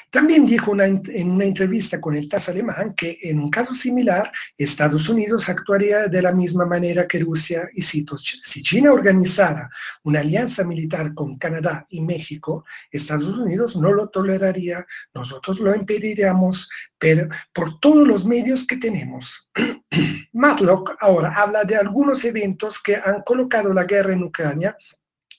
[0.10, 5.08] También dijo en una entrevista con el TAS alemán que en un caso similar Estados
[5.10, 9.70] Unidos actuaría de la misma manera que Rusia y cito, si China organizara
[10.04, 16.70] una alianza militar con Canadá y México, Estados Unidos no lo toleraría, nosotros lo impediríamos,
[16.98, 19.50] pero por todos los medios que tenemos.
[20.34, 24.76] Matlock ahora habla de algunos eventos que han colocado la guerra en Ucrania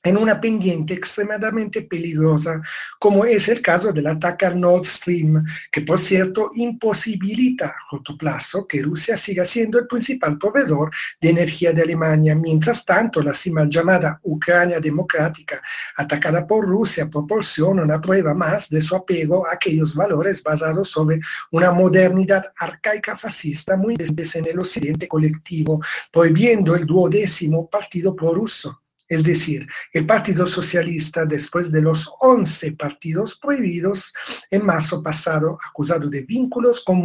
[0.02, 2.62] en una pendiente extremadamente peligrosa,
[2.98, 8.16] como es el caso del ataque al Nord Stream, que por cierto imposibilita a corto
[8.16, 12.34] plazo que Rusia siga siendo el principal proveedor de energía de Alemania.
[12.34, 15.60] Mientras tanto, la mal llamada Ucrania democrática,
[15.96, 21.20] atacada por Rusia, proporciona una prueba más de su apego a aquellos valores basados sobre
[21.50, 25.80] una modernidad arcaica fascista muy desde en el occidente colectivo,
[26.12, 33.36] prohibiendo el duodécimo partido prorruso es decir, el Partido Socialista, después de los 11 partidos
[33.36, 34.14] prohibidos
[34.50, 37.02] en marzo pasado, acusado de vínculos con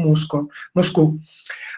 [0.73, 1.19] Moscú.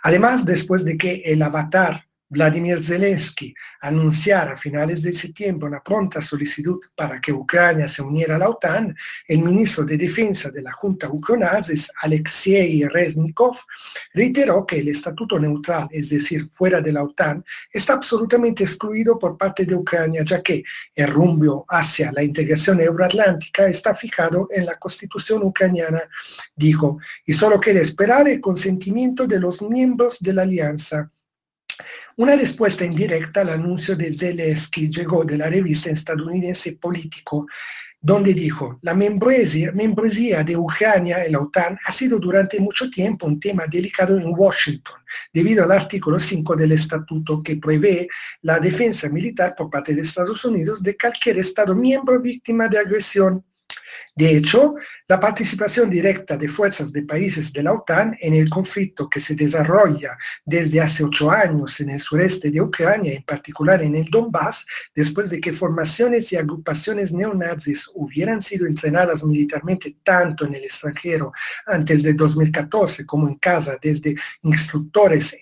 [0.04, 6.20] Además, después de que el avatar Vladimir Zelensky anunciara a finales de septiembre una pronta
[6.20, 8.96] solicitud para que Ucrania se uniera a la OTAN,
[9.28, 11.62] el ministro de Defensa de la Junta ucraniana,
[12.02, 13.58] Alexei Reznikov,
[14.14, 19.38] reiteró que el estatuto neutral, es decir, fuera de la OTAN, está absolutamente excluido por
[19.38, 20.64] parte de Ucrania, ya que
[20.96, 26.02] el rumbo hacia la integración euroatlántica está fijado en la constitución ucraniana,
[26.56, 31.10] dijo, y solo queda esperar el consentimiento de los miembros de la alianza.
[32.16, 37.48] Una respuesta indirecta al anuncio de Zelensky llegó de la revista estadounidense Político,
[38.00, 43.40] donde dijo, la membresía, de Ucrania en la OTAN ha sido durante mucho tiempo un
[43.40, 44.96] tema delicado en Washington,
[45.34, 48.08] debido al artículo 5 del estatuto que prevé
[48.42, 53.44] la defensa militar por parte de Estados Unidos de cualquier Estado miembro víctima de agresión.
[54.16, 54.76] De hecho,
[55.10, 59.36] la participación directa de fuerzas de países de la OTAN en el conflicto que se
[59.36, 64.66] desarrolla desde hace ocho años en el sureste de Ucrania, en particular en el Donbass,
[64.94, 71.32] después de que formaciones y agrupaciones neonazis hubieran sido entrenadas militarmente tanto en el extranjero
[71.66, 75.38] antes de 2014 como en casa desde instructores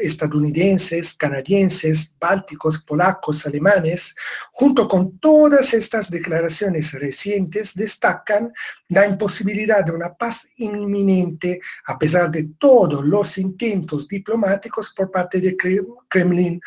[0.00, 4.16] estadounidenses, canadienses, bálticos, polacos, alemanes,
[4.50, 8.52] junto con todas estas declaraciones recientes, destacan
[8.88, 15.40] la imposibilidad de una paz inminente a pesar de todos los intentos diplomáticos por parte
[15.40, 15.56] de
[16.08, 16.60] Kremlin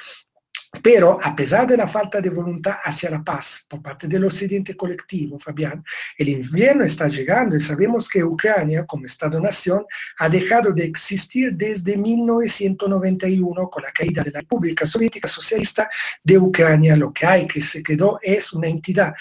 [0.84, 4.76] pero a pesar de la falta de voluntad hacia la paz por parte del occidente
[4.76, 5.84] colectivo, Fabián,
[6.16, 9.84] el invierno está llegando y sabemos que Ucrania, como Estado-nación,
[10.20, 15.90] ha dejado de existir desde 1991 con la caída de la República Soviética Socialista
[16.24, 16.96] de Ucrania.
[16.96, 19.16] Lo que hay que se quedó es una entidad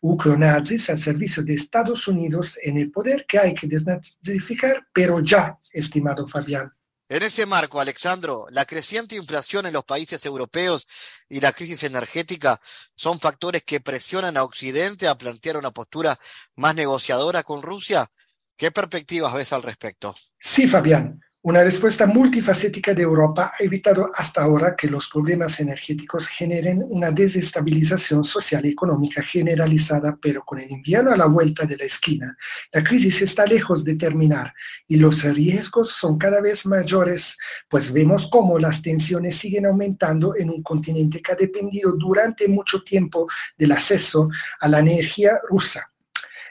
[0.00, 5.58] ucronazis al servicio de Estados Unidos en el poder que hay que desnazificar, pero ya,
[5.72, 6.72] estimado Fabián.
[7.12, 10.88] En ese marco, Alexandro, la creciente inflación en los países europeos
[11.28, 12.58] y la crisis energética
[12.94, 16.18] son factores que presionan a Occidente a plantear una postura
[16.56, 18.10] más negociadora con Rusia.
[18.56, 20.14] ¿Qué perspectivas ves al respecto?
[20.38, 21.20] Sí, Fabián.
[21.44, 27.10] Una respuesta multifacética de Europa ha evitado hasta ahora que los problemas energéticos generen una
[27.10, 32.36] desestabilización social y económica generalizada, pero con el invierno a la vuelta de la esquina,
[32.70, 34.54] la crisis está lejos de terminar
[34.86, 37.36] y los riesgos son cada vez mayores,
[37.68, 42.84] pues vemos cómo las tensiones siguen aumentando en un continente que ha dependido durante mucho
[42.84, 43.26] tiempo
[43.58, 44.28] del acceso
[44.60, 45.91] a la energía rusa.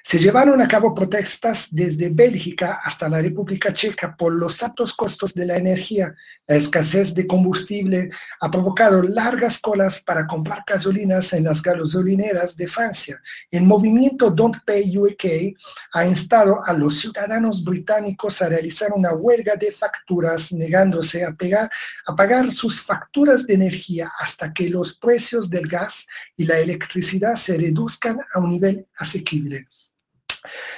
[0.03, 5.33] Se llevaron a cabo protestas desde Bélgica hasta la República Checa por los altos costos
[5.33, 6.13] de la energía.
[6.47, 8.09] La escasez de combustible
[8.41, 13.21] ha provocado largas colas para comprar gasolinas en las gasolineras de Francia.
[13.51, 15.55] El movimiento Don't Pay UK
[15.93, 21.35] ha instado a los ciudadanos británicos a realizar una huelga de facturas, negándose a,
[22.07, 27.35] a pagar sus facturas de energía hasta que los precios del gas y la electricidad
[27.35, 29.67] se reduzcan a un nivel asequible.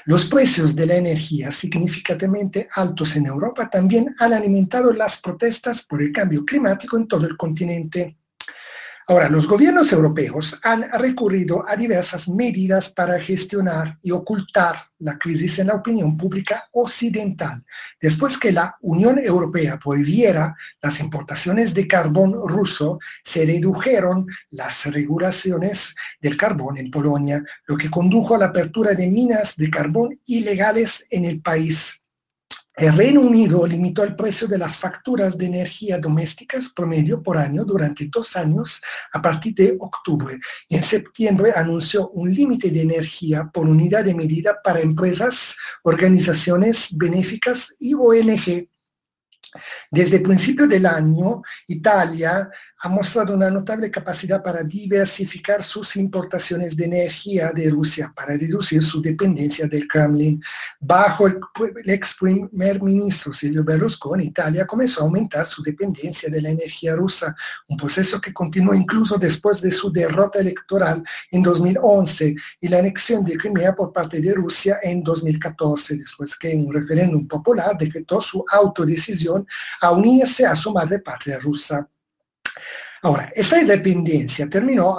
[0.05, 6.01] Los precios de la energía significativamente altos en Europa también han alimentado las protestas por
[6.01, 8.17] el cambio climático en todo el continente.
[9.07, 15.59] Ahora, los gobiernos europeos han recurrido a diversas medidas para gestionar y ocultar la crisis
[15.59, 17.63] en la opinión pública occidental,
[17.99, 25.93] después que la Unión Europea prohibiera las importaciones de carbón ruso, se redujeron las regulaciones
[26.21, 31.05] del carbón en Polonia, lo que condujo a la apertura de minas de carbón ilegales
[31.09, 32.02] en el país.
[32.75, 37.63] El Reino Unido limitó el precio de las facturas de energía domésticas promedio por año
[37.63, 38.81] durante dos años
[39.11, 40.39] a partir de octubre.
[40.67, 46.87] Y en septiembre anunció un límite de energía por unidad de medida para empresas, organizaciones
[46.97, 48.67] benéficas y ONG
[49.91, 52.49] desde el principio del año, Italia
[52.85, 58.83] ha mostrado una notable capacidad para diversificar sus importaciones de energía de Rusia para reducir
[58.83, 60.43] su dependencia del Kremlin.
[60.81, 61.39] Bajo el,
[61.85, 67.33] ex primer ministro Silvio Berlusconi, Italia comenzó a aumentar su dependencia de la energía rusa,
[67.69, 73.23] un proceso que continuó incluso después de su derrota electoral en 2011 y la anexión
[73.23, 78.43] de Crimea por parte de Rusia en 2014, después que un referéndum popular decretó su
[78.51, 79.47] autodecisión
[79.79, 81.89] a unirse a su madre patria rusa.
[83.03, 84.97] Ahora, esta independencia terminó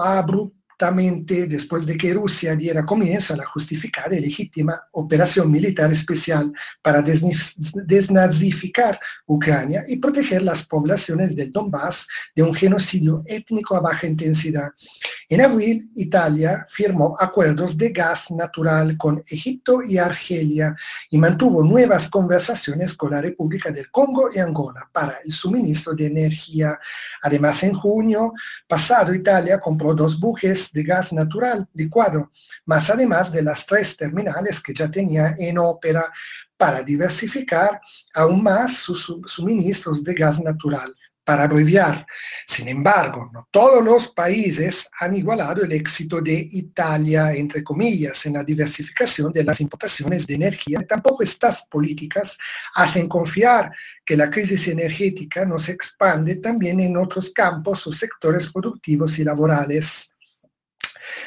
[0.92, 7.03] después de que Rusia diera comienzo a la justificada y legítima operación militar especial para
[7.03, 14.70] desnazificar Ucrania y proteger las poblaciones del Donbass de un genocidio étnico a baja intensidad.
[15.29, 20.77] En abril, Italia firmó acuerdos de gas natural con Egipto y Argelia
[21.09, 26.09] y mantuvo nuevas conversaciones con la República del Congo y Angola para el suministro de
[26.09, 26.79] energía.
[27.23, 28.35] Además, en junio
[28.68, 32.33] pasado, Italia compró dos buques de gas natural licuado,
[32.67, 36.13] más además de las tres terminales que ya tenía en ópera
[36.57, 37.81] para diversificar
[38.15, 42.07] aún más sus suministros de gas natural para abreviar.
[42.47, 48.35] Sin embargo, no todos los países han igualado el éxito de Italia, entre comillas, en
[48.35, 50.85] la diversificación de las importaciones de energía.
[50.87, 52.37] Tampoco estas políticas
[52.75, 53.73] hacen confiar
[54.05, 59.25] que la crisis energética no se expande también en otros campos o sectores productivos y
[59.25, 60.14] laborales.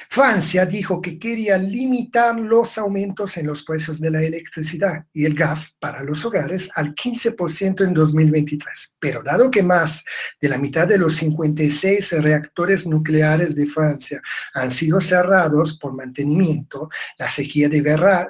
[0.09, 5.33] Francia dijo que quería limitar los aumentos en los precios de la electricidad y el
[5.33, 8.93] gas para los hogares al 15% en 2023.
[8.99, 10.03] Pero dado que más
[10.41, 14.21] de la mitad de los 56 reactores nucleares de Francia
[14.53, 17.81] han sido cerrados por mantenimiento, la sequía de,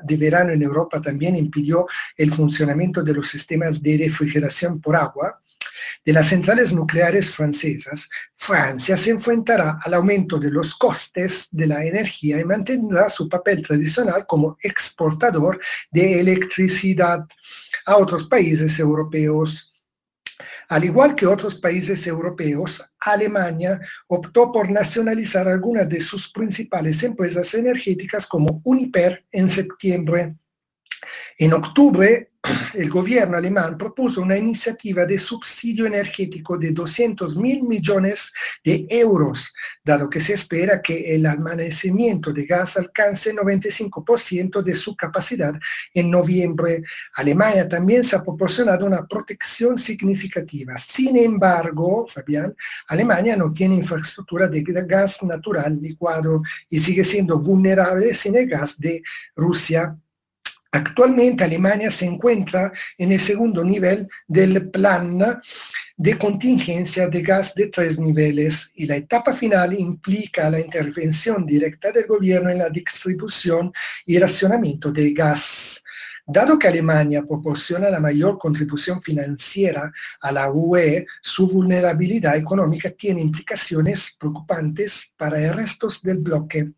[0.03, 5.41] de verano en Europa también impidió el funcionamiento de los sistemas de refrigeración por agua,
[6.07, 11.83] de las centrales nucleares francesas, Francia se enfrentará al aumento de los costes de la
[11.83, 15.59] energía y mantendrá su papel tradicional como exportador
[15.91, 17.25] de electricidad
[17.85, 19.73] a otros países europeos.
[20.69, 23.77] Al igual que otros países europeos, Alemania
[24.07, 30.37] optó por nacionalizar algunas de sus principales empresas energéticas como Uniper en septiembre.
[31.37, 32.31] En octubre,
[32.73, 38.31] el gobierno alemán propuso una iniciativa de subsidio energético de 200 mil millones
[38.63, 44.75] de euros, dado que se espera que el almacenamiento de gas alcance el 95% de
[44.75, 45.53] su capacidad
[45.93, 46.83] en noviembre.
[47.15, 50.77] Alemania también se ha proporcionado una protección significativa.
[50.77, 52.55] Sin embargo, Fabián,
[52.87, 58.79] Alemania no tiene infraestructura de gas natural licuado y sigue siendo vulnerable sin el gas
[58.79, 59.01] de
[59.35, 59.97] Rusia.
[60.71, 65.41] Actualmente Alemania se encuentra en el segundo nivel del plan
[65.95, 71.91] de contingencia de gas de tres niveles y la etapa final implica la intervención directa
[71.91, 73.71] del gobierno en la distribución
[74.05, 75.83] y racionamiento de gas.
[76.29, 79.89] Dado que Alemania proporciona la mayor contribución financiera
[80.19, 86.73] a la UE, su vulnerabilidad económica tiene implicaciones preocupantes para el resto del bloque.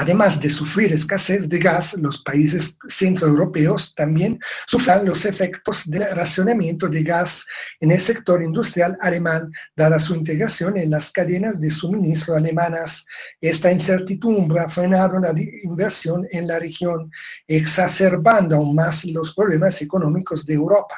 [0.00, 6.88] Además de sufrir escasez de gas, los países centroeuropeos también sufran los efectos del racionamiento
[6.88, 7.44] de gas
[7.80, 13.04] en el sector industrial alemán, dada su integración en las cadenas de suministro alemanas.
[13.42, 15.34] Esta incertidumbre ha frenado la
[15.64, 17.12] inversión en la región,
[17.46, 20.96] exacerbando aún más los problemas económicos de Europa.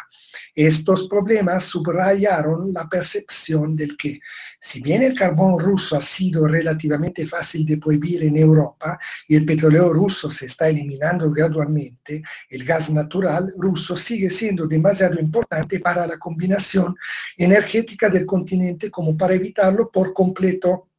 [0.55, 4.21] Estos problemas subrayaron la percepción del que
[4.65, 8.97] si bien el carbón ruso ha sido relativamente fácil de prohibir en Europa
[9.27, 15.19] y el petróleo ruso se está eliminando gradualmente, el gas natural ruso sigue siendo demasiado
[15.19, 16.95] importante para la combinación
[17.37, 20.92] energética del continente como para evitarlo por completo.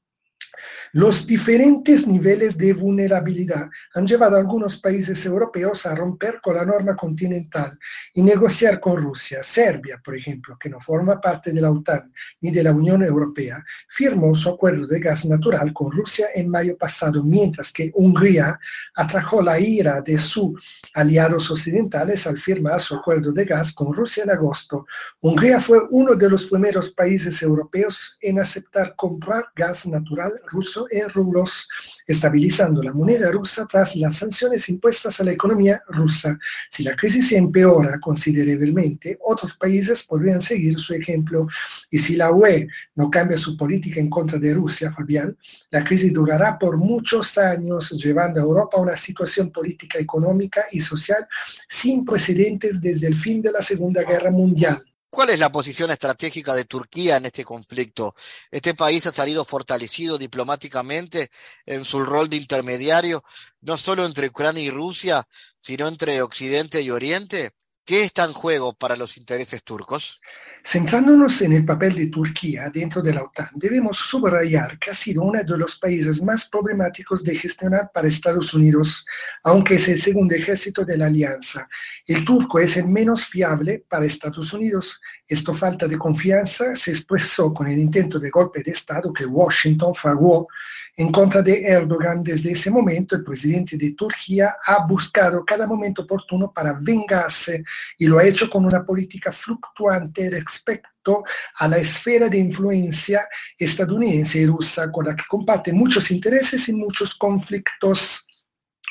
[0.96, 6.64] Los diferentes niveles de vulnerabilidad han llevado a algunos países europeos a romper con la
[6.64, 7.80] norma continental
[8.14, 9.42] y negociar con Rusia.
[9.42, 13.66] Serbia, por ejemplo, que no forma parte de la OTAN ni de la Unión Europea,
[13.90, 18.60] firmó su acuerdo de gas natural con Rusia en mayo pasado, mientras que Hungría
[18.94, 20.62] atrajo la ira de sus
[20.94, 24.86] aliados occidentales al firmar su acuerdo de gas con Rusia en agosto.
[25.22, 31.10] Hungría fue uno de los primeros países europeos en aceptar comprar gas natural ruso en
[31.10, 31.68] rublos,
[32.06, 36.38] estabilizando la moneda rusa tras las sanciones impuestas a la economía rusa.
[36.70, 41.48] Si la crisis se empeora considerablemente, otros países podrían seguir su ejemplo.
[41.90, 45.38] Y si la UE no cambia su política en contra de Rusia, Fabián,
[45.72, 50.82] la crisis durará por muchos años, llevando a Europa a una situación política, económica y
[50.82, 51.28] social
[51.68, 54.84] sin precedentes desde el fin de la Segunda Guerra Mundial.
[55.14, 58.16] ¿Cuál es la posición estratégica de Turquía en este conflicto?
[58.50, 61.30] Este país ha salido fortalecido diplomáticamente
[61.68, 63.24] en su rol de intermediario,
[63.62, 65.24] no solo entre Ucrania y Rusia,
[65.62, 67.52] sino entre Occidente y Oriente.
[67.86, 70.20] ¿Qué está en juego para los intereses turcos?
[70.66, 75.24] Centrándonos en el papel de Turquía dentro de la OTAN, debemos subrayar que ha sido
[75.24, 79.06] uno de los países más problemáticos de gestionar para Estados Unidos,
[79.44, 81.68] aunque es el segundo ejército de la alianza.
[82.08, 85.02] El turco es el menos fiable para Estados Unidos.
[85.28, 89.94] Esta falta de confianza se expresó con el intento de golpe de Estado que Washington
[89.94, 90.48] fraguó
[90.96, 92.24] en contra de Erdogan.
[92.24, 97.64] Desde ese momento, el presidente de Turquía ha buscado cada momento oportuno para vengarse
[97.98, 101.24] y lo ha hecho con una política fluctuante respecto
[101.56, 103.28] a la esfera de influencia
[103.58, 108.28] estadounidense y rusa, con la que comparte muchos intereses y muchos conflictos.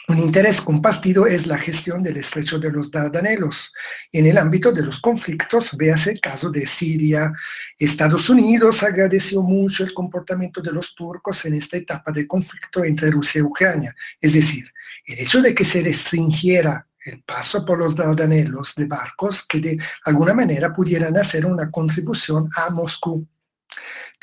[0.09, 3.73] Un interés compartido es la gestión del estrecho de los Dardanelos.
[4.11, 7.33] En el ámbito de los conflictos, véase el caso de Siria.
[7.79, 13.13] Estados Unidos agradeció mucho el comportamiento de los turcos en esta etapa de conflicto entre
[13.13, 13.95] Rusia y Ucrania.
[14.21, 14.65] Es decir,
[15.07, 19.79] el hecho de que se restringiera el paso por los Dardanelos de barcos que de
[20.05, 23.27] alguna manera pudieran hacer una contribución a Moscú.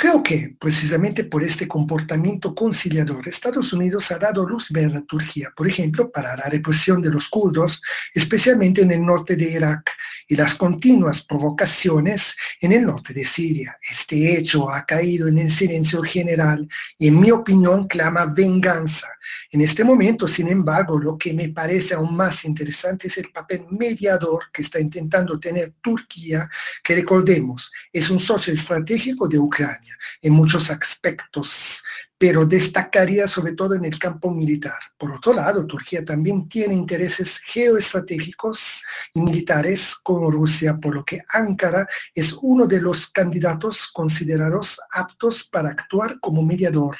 [0.01, 5.51] Creo que precisamente por este comportamiento conciliador, Estados Unidos ha dado luz verde a Turquía,
[5.53, 7.81] por ejemplo, para la represión de los kurdos,
[8.13, 9.91] especialmente en el norte de Irak.
[10.31, 13.75] y las continuas provocaciones en el norte de Siria.
[13.81, 16.69] Este hecho ha caído en el silencio general
[16.99, 19.07] y en mi opinión clama venganza.
[19.51, 23.65] En este momento, sin embargo, lo que me parece aún más interesante es el papel
[23.71, 26.47] mediador que está intentando tener Turquía,
[26.83, 29.88] que recordemos, es un socio estratégico de Ucrania
[30.21, 31.83] en muchos aspectos,
[32.17, 34.77] pero destacaría sobre todo en el campo militar.
[34.97, 38.83] Por otro lado, Turquía también tiene intereses geoestratégicos
[39.13, 45.45] y militares con Rusia, por lo que Ankara es uno de los candidatos considerados aptos
[45.45, 46.97] para actuar como mediador.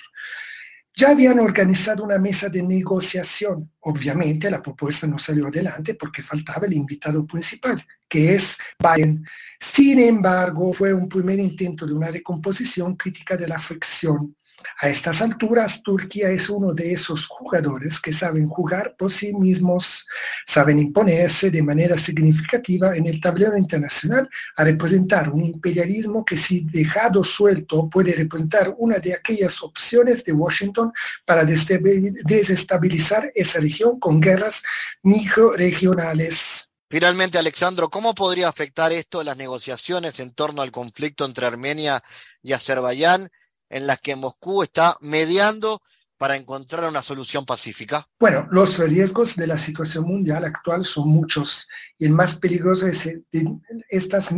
[0.96, 3.72] Ya habían organizado una mesa de negociación.
[3.82, 9.26] Obviamente la propuesta no salió adelante porque faltaba el invitado principal, que es Biden.
[9.60, 14.36] Sin embargo, fue un primer intento de una recomposición crítica de la fricción
[14.82, 20.08] a estas alturas, Turquía es uno de esos jugadores que saben jugar por sí mismos,
[20.46, 26.62] saben imponerse de manera significativa en el tablero internacional a representar un imperialismo que si
[26.62, 30.92] dejado suelto puede representar una de aquellas opciones de Washington
[31.26, 34.64] para desestabilizar esa región con guerras
[35.04, 36.69] microregionales.
[36.90, 42.02] Finalmente, Alexandro, ¿cómo podría afectar esto las negociaciones en torno al conflicto entre Armenia
[42.42, 43.30] y Azerbaiyán?
[43.70, 45.82] en las que Moscú está mediando
[46.18, 48.06] para encontrar una solución pacífica?
[48.20, 53.06] Bueno, los riesgos de la situación mundial actual son muchos y el más peligroso es
[53.32, 53.48] de
[53.88, 54.30] estas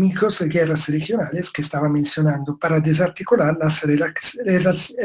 [0.48, 3.82] guerras regionales que estaba mencionando para desarticular las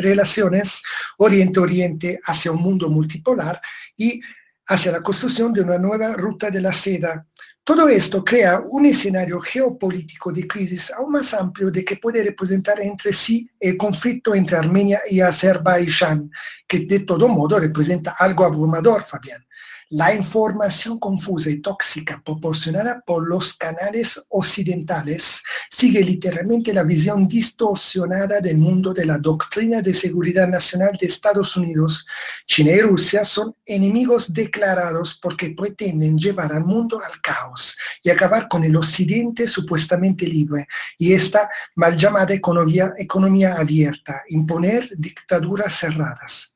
[0.03, 0.83] relaciones
[1.17, 3.59] Oriente-Oriente hacia un mundo multipolar
[3.97, 4.21] y
[4.67, 7.27] hacia la construcción de una nueva ruta de la seda
[7.67, 12.81] todo esto crea un escenario geopolítico de crisis aún más amplio de que puede representar
[12.81, 16.31] entre sí el conflicto entre Armenia y Azerbaiyán,
[16.65, 19.45] que de todo modo representa algo abrumador, Fabián.
[19.91, 28.41] La información confusa y tóxica proporcionada por los canales occidentales sigue literalmente la visión distorsionada
[28.41, 32.05] del mundo de la doctrina de seguridad nacional de Estados Unidos.
[32.47, 38.49] China y Rusia son enemigos declarados porque pretenden llevar al mundo al caos y acabar
[38.49, 40.67] con el occidente supuestamente libre
[40.99, 46.56] y esta mal llamada economía, economía abierta, imponer dictaduras cerradas.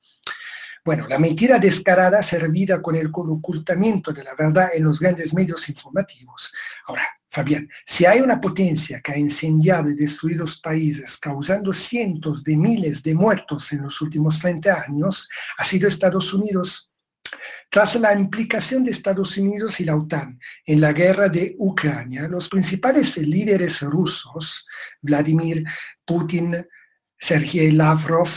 [0.85, 5.69] Bueno, la mentira descarada servida con el ocultamiento de la verdad en los grandes medios
[5.69, 6.53] informativos.
[6.87, 12.57] Ahora, Fabián, si hay una potencia que ha incendiado y destruido países, causando cientos de
[12.57, 15.29] miles de muertos en los últimos 30 años,
[15.59, 16.91] ha sido Estados Unidos.
[17.71, 22.49] Tras la implicación de Estados Unidos y la OTAN en la guerra de Ucrania, los
[22.49, 24.67] principales líderes rusos,
[25.01, 25.63] Vladimir
[26.05, 26.67] Putin,
[27.17, 28.29] Sergei Lavrov,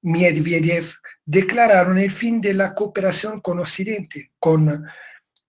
[0.00, 0.94] Medvedev,
[1.28, 4.32] declararon el fin de la cooperación con Occidente.
[4.38, 4.86] Con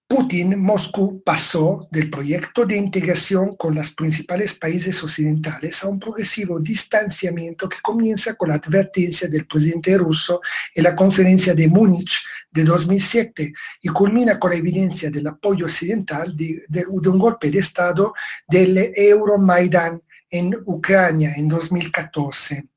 [0.05, 6.59] Putin, Moscú pasó del proyecto de integración con los principales países occidentales a un progresivo
[6.59, 10.41] distanciamiento que comienza con la advertencia del presidente ruso
[10.75, 16.35] en la conferencia de Múnich de 2007 y culmina con la evidencia del apoyo occidental
[16.35, 18.13] de, de un golpe de Estado
[18.45, 22.67] del Euromaidan en Ucrania en 2014.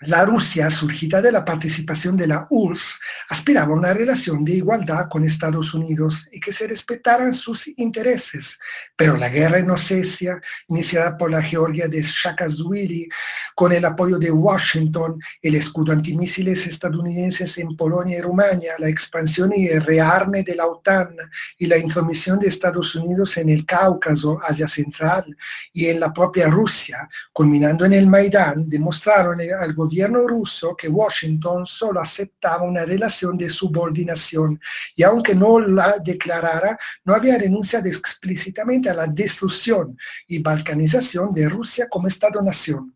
[0.00, 5.08] La Rusia, surgida de la participación de la URSS, aspiraba a una relación de igualdad
[5.08, 8.58] con Estados Unidos y que se respetaran sus intereses,
[8.96, 13.08] pero la guerra en Osetia, iniciada por la Georgia de Shakazwili,
[13.54, 19.52] con el apoyo de Washington, el escudo antimisiles estadounidenses en Polonia y Rumania, la expansión
[19.54, 21.16] y el rearme de la OTAN
[21.56, 25.36] y la intromisión de Estados Unidos en el Cáucaso, Asia Central
[25.72, 31.66] y en la propia Rusia, culminando en el Maidán, demostraron al gobierno ruso que Washington
[31.66, 34.58] solo aceptaba una relación de subordinación
[34.96, 41.48] y aunque no la declarara, no había renunciado explícitamente a la destrucción y balcanización de
[41.48, 42.94] Rusia como Estado-nación.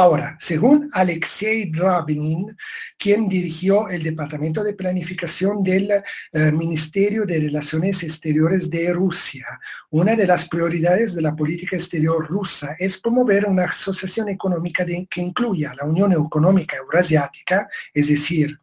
[0.00, 2.56] Ahora, según Alexei Drabinin,
[2.96, 9.44] quien dirigió el Departamento de Planificación del eh, Ministerio de Relaciones Exteriores de Rusia,
[9.90, 15.20] una de las prioridades de la política exterior rusa es promover una asociación económica que
[15.20, 18.58] incluya la Unión Económica Eurasiática, es decir,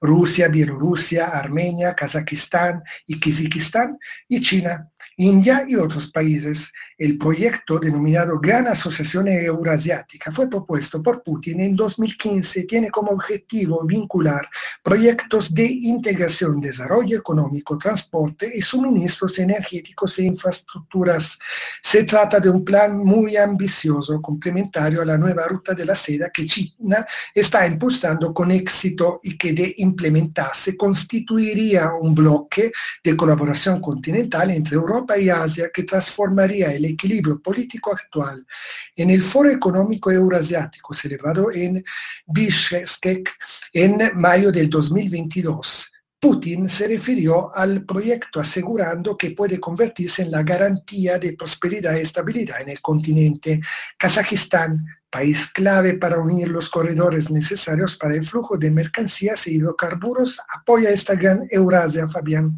[0.00, 4.89] Rusia, Bielorrusia, Armenia, Kazajistán y Kazajistán y China,
[5.20, 11.74] India y otros países el proyecto denominado Gran Asociación Eurasiática fue propuesto por Putin en
[11.74, 14.46] 2015 tiene como objetivo vincular
[14.82, 21.38] proyectos de integración, desarrollo económico, transporte y suministros energéticos e infraestructuras.
[21.82, 26.30] Se trata de un plan muy ambicioso, complementario a la nueva ruta de la seda
[26.30, 33.80] que China está impulsando con éxito y que de implementarse constituiría un bloque de colaboración
[33.80, 38.46] continental entre Europa Europa y Asia que transformaría el equilibrio político actual.
[38.94, 41.82] En el Foro Económico Euroasiático celebrado en
[42.26, 43.30] Bishkek
[43.72, 50.42] en mayo del 2022, Putin se refirió al proyecto asegurando que puede convertirse en la
[50.42, 53.60] garantía de prosperidad y estabilidad en el continente.
[53.96, 60.38] Kazajistán, país clave para unir los corredores necesarios para el flujo de mercancías e hidrocarburos,
[60.54, 62.54] apoya esta gran Eurasia, Fabián.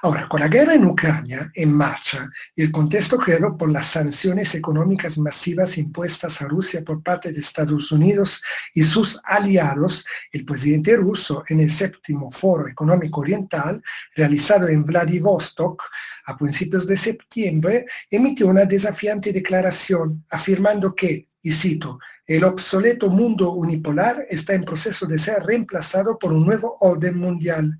[0.00, 4.54] Ahora, con la guerra en Ucrania en marcha y el contexto creado por las sanciones
[4.54, 8.40] económicas masivas impuestas a Rusia por parte de Estados Unidos
[8.74, 13.82] y sus aliados, el presidente ruso en el séptimo Foro Económico Oriental,
[14.14, 15.82] realizado en Vladivostok
[16.26, 23.50] a principios de septiembre, emitió una desafiante declaración afirmando que, y cito, el obsoleto mundo
[23.52, 27.76] unipolar está en proceso de ser reemplazado por un nuevo orden mundial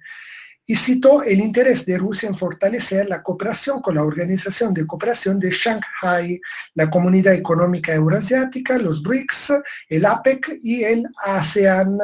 [0.71, 5.41] y citó el interés de Rusia en fortalecer la cooperación con la Organización de Cooperación
[5.41, 6.39] de Shanghai,
[6.75, 9.55] la Comunidad Económica Euroasiática, los BRICS,
[9.89, 11.99] el APEC y el ASEAN.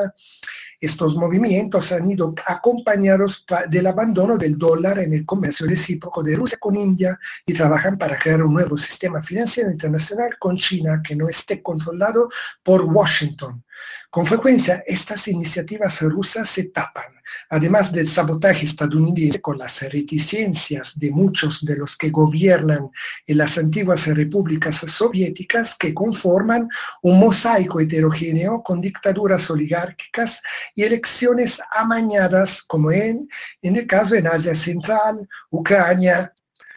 [0.81, 6.57] Estos movimientos han ido acompañados del abandono del dólar en el comercio recíproco de Rusia
[6.59, 11.29] con India y trabajan para crear un nuevo sistema financiero internacional con China que no
[11.29, 12.31] esté controlado
[12.63, 13.63] por Washington.
[14.11, 17.13] Con frecuencia, estas iniciativas rusas se tapan,
[17.51, 22.91] además del sabotaje estadounidense con las reticencias de muchos de los que gobiernan
[23.27, 26.69] en las antiguas repúblicas soviéticas que conforman
[27.03, 30.43] un mosaico heterogéneo con dictaduras oligárquicas
[30.75, 33.29] y elecciones amañadas, como en,
[33.63, 36.33] el caso en Asia Central, Ucrania,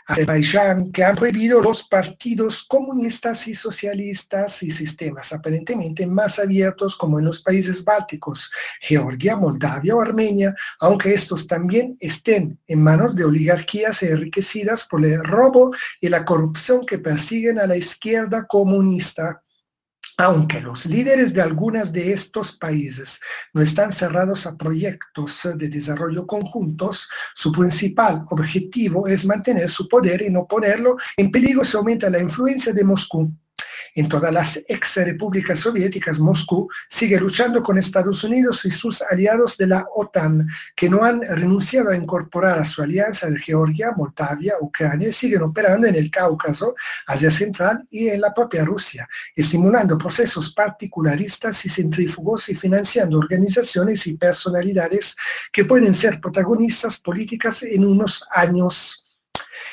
[0.08, 7.20] Azerbaiyán, que han prohibido los partidos comunistas y socialistas y sistemas aparentemente más abiertos como
[7.20, 8.50] en los países bálticos,
[8.80, 15.24] Georgia, Moldavia o Armenia, aunque estos también estén en manos de oligarquías enriquecidas por el
[15.24, 19.44] robo y la corrupción que persiguen a la izquierda comunista.
[20.20, 23.20] Aunque los líderes de algunos de estos países
[23.54, 30.24] no están cerrados a proyectos de desarrollo conjuntos, su principal objetivo es mantener su poder
[30.24, 33.32] y no ponerlo en peligro si aumenta la influencia de Moscú.
[33.96, 39.58] En todas las ex repúblicas soviéticas, Moscú sigue luchando con Estados Unidos y sus aliados
[39.58, 44.56] de la OTAN, que no han renunciado a incorporar a su alianza de Georgia, Moldavia,
[44.62, 46.76] Ucrania siguen operando en el Cáucaso,
[47.06, 54.08] Asia Central y en la propia Rusia, estimulando procesos particularistas y centrífugos y financiando organizaciones
[54.08, 55.16] y personalidades
[55.52, 59.07] que pueden ser protagonistas políticas en unos años.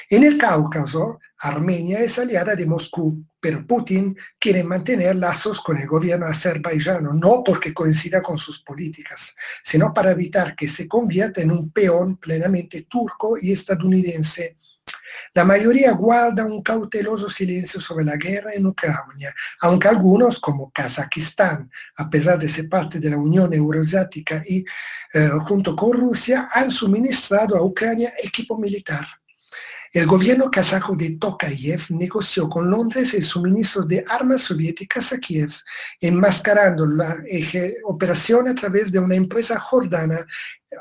[0.09, 5.87] En el Cáucaso, Armenia es aliada de Moscú, pero Putin quiere mantener lazos con el
[5.87, 11.51] gobierno azerbaiyano, no porque coincida con sus políticas, sino para evitar que se convierta en
[11.51, 14.57] un peón plenamente turco y estadounidense.
[15.35, 21.71] La mayoría guarda un cauteloso silencio sobre la guerra en Ucrania, aunque algunos, como Kazajistán,
[21.97, 24.65] a pesar de ser parte de la Unión Euroasiática y
[25.13, 29.07] eh, junto con Rusia, han suministrado a Ucrania equipo militar.
[29.95, 35.53] El gobierno kazajo de Tokayev negoció con Londres el suministro de armas soviéticas a Kiev,
[36.01, 37.17] enmascarando la
[37.85, 40.27] operación a través de una empresa jordana.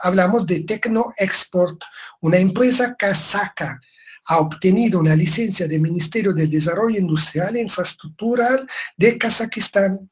[0.01, 1.84] Hablamos de Tecno Export,
[2.22, 3.80] una empresa kazaca
[4.26, 10.09] ha obtenido una licencia del Ministerio del Desarrollo Industrial e Infraestructural de Kazajistán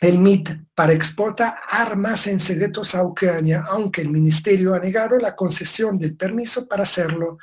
[0.00, 5.34] el MIT para exportar armas en secretos a Ucrania, aunque el ministerio ha negado la
[5.34, 7.38] concesión del permiso para hacerlo.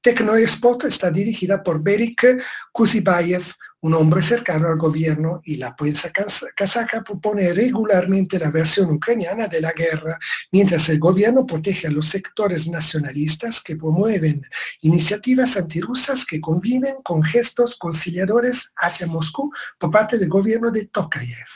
[0.00, 2.24] Tecnoexport está dirigida por Berik
[2.72, 3.44] Kuzibayev,
[3.80, 6.10] un hombre cercano al gobierno, y la prensa
[6.54, 10.18] kazaja propone regularmente la versión ucraniana de la guerra,
[10.50, 14.42] mientras el gobierno protege a los sectores nacionalistas que promueven
[14.80, 21.46] iniciativas antirrusas que conviven con gestos conciliadores hacia Moscú por parte del gobierno de Tokayev.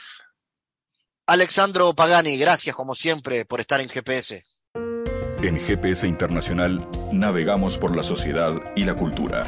[1.25, 4.43] Alexandro Pagani, gracias como siempre por estar en GPS.
[5.43, 9.45] En GPS Internacional navegamos por la sociedad y la cultura.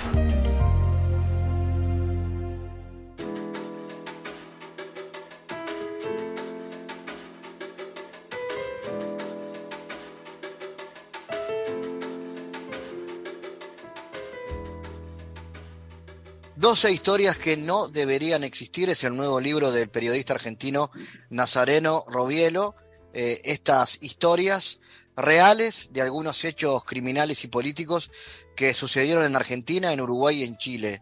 [16.58, 20.92] Doce historias que no deberían existir es el nuevo libro del periodista argentino
[21.30, 22.76] Nazareno Robielo.
[23.14, 24.82] Eh, estas historias
[25.16, 28.12] reales de algunos hechos criminales y políticos
[28.56, 31.02] que sucedieron en Argentina, en Uruguay y en Chile.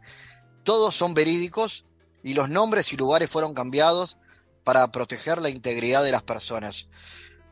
[0.63, 1.85] Todos son verídicos
[2.23, 4.17] y los nombres y lugares fueron cambiados
[4.63, 6.87] para proteger la integridad de las personas.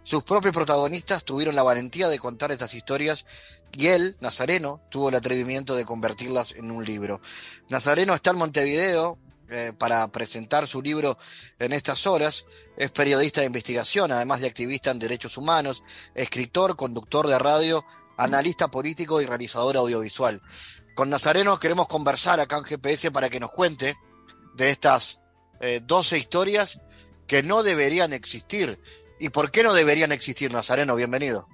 [0.04, 3.26] sus propios protagonistas tuvieron la valentía de contar estas historias
[3.72, 7.22] y él, Nazareno, tuvo el atrevimiento de convertirlas en un libro.
[7.70, 9.20] Nazareno está en Montevideo
[9.52, 11.18] eh, para presentar su libro
[11.60, 12.46] en estas horas.
[12.78, 15.84] Es periodista de investigación, además de activista en derechos humanos,
[16.16, 17.86] escritor, conductor de radio,
[18.18, 20.42] analista político y realizador audiovisual.
[20.96, 23.96] Con Nazareno queremos conversar acá en GPS para que nos cuente
[24.56, 25.22] de estas
[25.60, 26.80] eh, 12 historias
[27.28, 28.80] que no deberían existir
[29.22, 30.96] ¿Y por qué no deberían existir, Nazareno?
[30.96, 31.48] Bienvenido.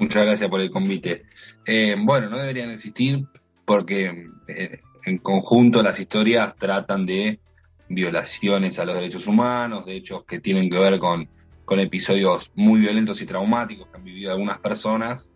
[0.00, 1.22] Muchas gracias por el convite.
[1.64, 3.24] Eh, bueno, no deberían existir
[3.64, 7.40] porque eh, en conjunto las historias tratan de
[7.88, 11.28] violaciones a los derechos humanos, de hechos que tienen que ver con,
[11.64, 15.30] con episodios muy violentos y traumáticos que han vivido algunas personas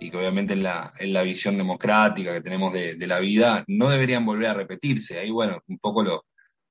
[0.00, 3.88] y que obviamente en la, en la visión democrática que tenemos de, la vida no
[3.88, 5.18] deberían volver a repetirse.
[5.18, 6.24] Ahí, bueno, un poco lo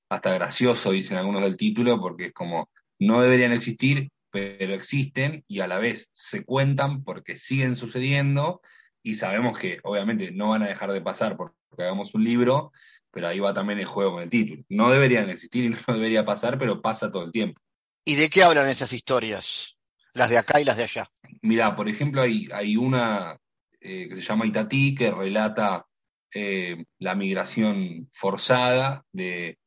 [0.10, 2.70] hasta gracioso dicen algunos del título porque es como
[3.00, 8.62] no deberían existir, pero existen y a la vez se cuentan porque siguen sucediendo
[9.02, 11.38] y sabemos que obviamente no van a dejar de pasar
[11.84, 12.72] hagamos un libro,
[13.12, 14.64] pero ahí va también el juego con el título.
[14.70, 17.62] No deberían existir y no debería pasar, pero pasa todo el tiempo.
[18.04, 19.78] ¿Y de qué hablan esas historias?
[20.14, 21.10] Las de acá y las de allá.
[21.42, 23.38] Mira, por ejemplo, hay, hay una
[23.82, 25.86] eh, que se llama Itatí que relata
[26.34, 29.58] eh, la migración forzada de,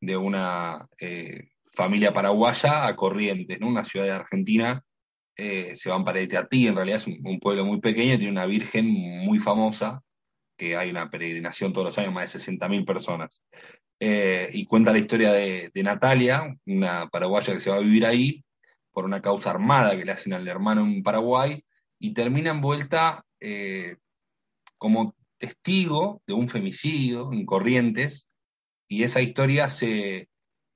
[0.00, 3.68] de una eh, familia paraguaya a Corrientes, ¿no?
[3.68, 4.82] una ciudad de Argentina.
[5.36, 8.86] Eh, se van para Itatí, en realidad es un, pueblo muy pequeño, tiene una virgen
[8.86, 10.02] muy famosa,
[10.56, 13.42] que hay una peregrinación todos los años, más de 60.000 personas.
[14.00, 18.44] Eh, y cuenta la historia de, Natalia, una paraguaya que se va a vivir ahí
[18.92, 21.64] por una causa armada que le hacen al hermano en Paraguay,
[21.98, 23.96] y termina envuelta eh,
[24.78, 28.28] como testigo de un femicidio en Corrientes,
[28.88, 30.28] y esa historia se,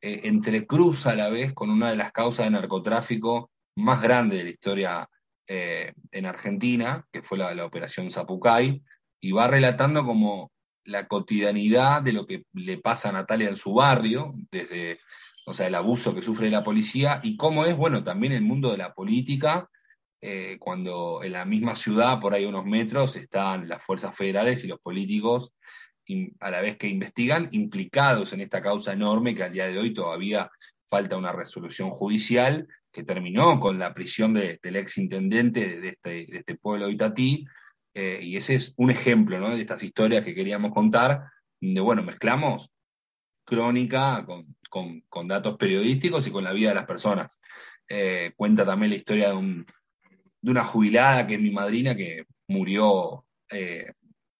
[0.03, 4.45] eh, entrecruza a la vez con una de las causas de narcotráfico más grandes de
[4.45, 5.11] la historia
[5.47, 8.83] eh, en Argentina, que fue la, la Operación Zapucay,
[9.21, 10.51] y va relatando como
[10.85, 14.99] la cotidianidad de lo que le pasa a Natalia en su barrio, desde
[15.47, 18.71] o sea, el abuso que sufre la policía y cómo es, bueno, también el mundo
[18.71, 19.68] de la política,
[20.21, 24.68] eh, cuando en la misma ciudad, por ahí unos metros, están las fuerzas federales y
[24.68, 25.53] los políticos
[26.41, 29.95] a la vez que investigan, implicados en esta causa enorme que al día de hoy
[29.95, 30.51] todavía
[30.89, 36.57] falta una resolución judicial que terminó con la prisión del ex intendente de este, este
[36.57, 37.45] pueblo Itatí,
[37.95, 39.51] eh, y ese es un ejemplo ¿no?
[39.51, 41.24] de estas historias que queríamos contar,
[41.61, 42.70] donde, bueno, mezclamos
[43.45, 47.41] crónica con, con, datos periodísticos y con la vida de las personas.
[47.88, 49.66] Eh, cuenta también la historia de, un,
[50.41, 53.93] de, una jubilada que es mi madrina que murió eh,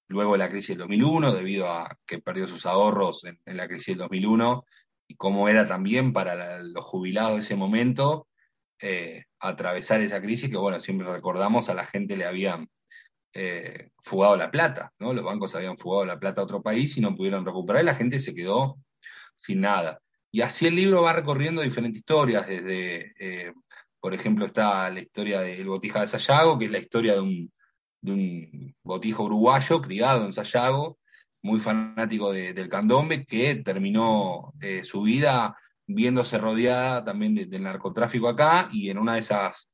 [0.07, 3.89] luego de la crisis del 2001, debido a que perdió sus ahorros en, la crisis
[3.89, 4.65] del 2001,
[5.09, 8.29] y cómo era también para los jubilados de ese momento
[9.41, 12.69] atravesar esa crisis, que bueno, siempre recordamos, a la gente le habían
[13.33, 15.13] eh, fugado la plata, ¿no?
[15.13, 17.95] Los bancos habían fugado la plata a otro país y no pudieron recuperar, y la
[17.95, 18.79] gente se quedó
[19.37, 20.01] sin nada.
[20.33, 23.53] Y así el libro va recorriendo diferentes historias, desde, eh,
[24.01, 27.53] por ejemplo, está la historia del Botija de Sayago, que es la historia de un,
[28.01, 30.99] de botijo uruguayo criado en Sayago,
[31.43, 35.57] muy fanático de, del candombe, que terminó eh, su vida
[35.87, 39.69] viéndose rodeada también de, del narcotráfico acá y en una de esas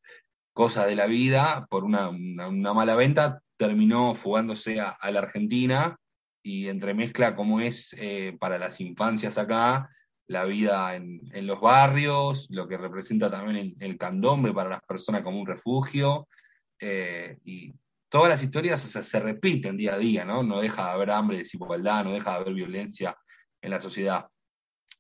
[0.53, 5.97] cosas de la vida, por una mala venta, terminó fugándose a, la Argentina
[6.43, 9.91] y entremezcla cómo es eh, para las infancias acá
[10.29, 15.41] la vida en, los barrios, lo que representa también el, el para las personas como
[15.41, 16.29] un refugio,
[16.81, 17.73] eh, y
[18.09, 20.43] todas las historias se repiten día a día, ¿no?
[20.43, 23.17] No deja de haber hambre, desigualdad, no deja de haber violencia
[23.61, 24.27] en la sociedad.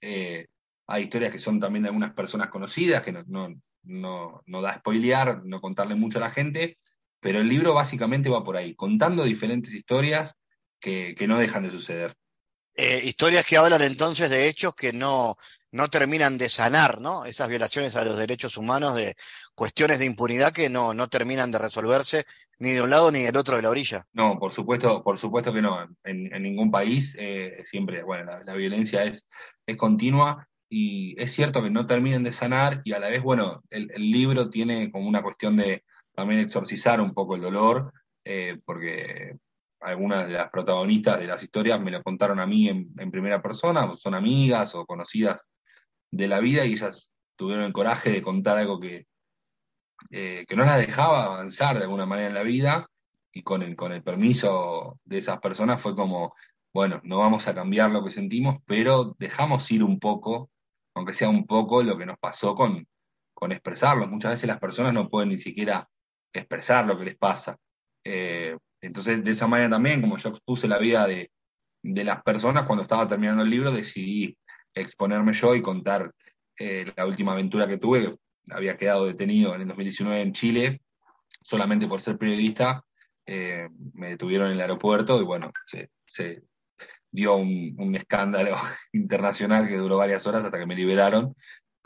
[0.00, 0.46] Eh,
[0.86, 3.48] hay historias que son también de algunas personas conocidas, que no, no,
[3.82, 6.78] no, no da spoilear, no contarle mucho a la gente,
[7.26, 10.36] pero el libro básicamente va por ahí, contando diferentes historias
[10.78, 12.14] que, que no dejan de suceder.
[12.76, 15.34] Eh, historias que hablan entonces de hechos que no,
[15.72, 17.24] no terminan de sanar, ¿no?
[17.24, 19.16] Esas violaciones a los derechos humanos, de
[19.56, 22.26] cuestiones de impunidad que no, no terminan de resolverse
[22.60, 24.06] ni de un lado ni del otro de la orilla.
[24.12, 25.82] No, por supuesto, por supuesto que no.
[26.04, 29.26] En, en ningún país eh, siempre, bueno, la, la, violencia es,
[29.66, 33.64] es continua y es cierto que no terminan de sanar y a la vez, bueno,
[33.68, 35.82] el, el libro tiene como una cuestión de
[36.16, 37.92] también exorcizar un poco el dolor,
[38.24, 39.36] eh, porque
[39.80, 43.92] algunas de las protagonistas de las historias me lo contaron a mí en, primera persona,
[43.98, 45.46] son amigas o conocidas
[46.10, 49.06] de la vida y ellas tuvieron el coraje de contar algo que,
[50.10, 52.88] eh, que no las dejaba avanzar de alguna manera en la vida
[53.30, 56.34] y con el, con el permiso de esas personas fue como,
[56.72, 60.48] bueno, no vamos a cambiar lo que sentimos, pero dejamos ir un poco,
[60.94, 62.88] aunque sea un poco, lo que nos pasó con,
[63.34, 64.08] con expresarlos.
[64.08, 65.86] Muchas veces las personas no pueden ni siquiera
[66.38, 67.56] expresar lo que les pasa.
[68.04, 71.30] Eh, entonces, de esa manera también, como yo expuse la vida de,
[71.82, 74.36] de, las personas, cuando estaba terminando el libro, decidí
[74.74, 76.12] exponerme yo y contar
[76.58, 78.16] eh, la última aventura que tuve, que
[78.50, 80.82] había quedado detenido en el 2019 en Chile,
[81.42, 82.82] solamente por ser periodista.
[83.26, 86.42] Eh, me detuvieron en el aeropuerto y bueno, se, se
[87.10, 88.56] dio un, un, escándalo
[88.92, 91.34] internacional que duró varias horas hasta que me liberaron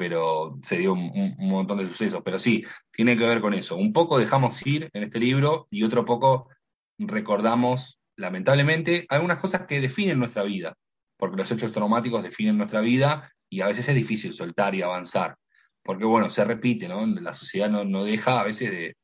[0.01, 2.23] pero se dio un, montón de sucesos.
[2.25, 3.77] Pero sí, tiene que ver con eso.
[3.77, 6.49] Un poco dejamos ir en este libro y otro poco
[6.97, 10.73] recordamos, lamentablemente, algunas cosas que definen nuestra vida,
[11.19, 15.37] porque los hechos traumáticos definen nuestra vida y a veces es difícil soltar y avanzar,
[15.83, 17.07] porque bueno, se repite, ¿no?
[17.07, 18.97] La sociedad no, no deja a veces de,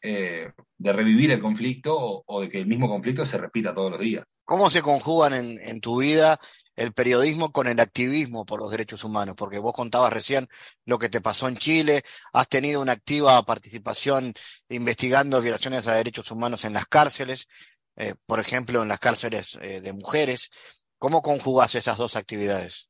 [0.00, 3.90] eh, de revivir el conflicto o, o, de que el mismo conflicto se repita todos
[3.90, 4.24] los días.
[4.46, 6.40] ¿Cómo se conjugan en, en tu vida
[6.80, 10.48] el periodismo con el activismo por los derechos humanos, porque vos contabas recién
[10.86, 12.02] lo que te pasó en Chile,
[12.32, 14.32] has tenido una activa participación
[14.70, 17.48] investigando violaciones a derechos humanos en las cárceles,
[17.96, 20.48] eh, por ejemplo, en las cárceles eh, de mujeres.
[20.96, 22.88] ¿Cómo conjugas esas dos actividades?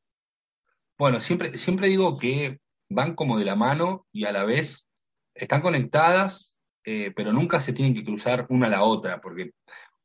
[0.96, 4.86] Bueno, siempre, siempre digo que van como de la mano y a la vez
[5.34, 6.52] están conectadas,
[6.84, 9.50] eh, pero nunca se tienen que cruzar una a la otra, porque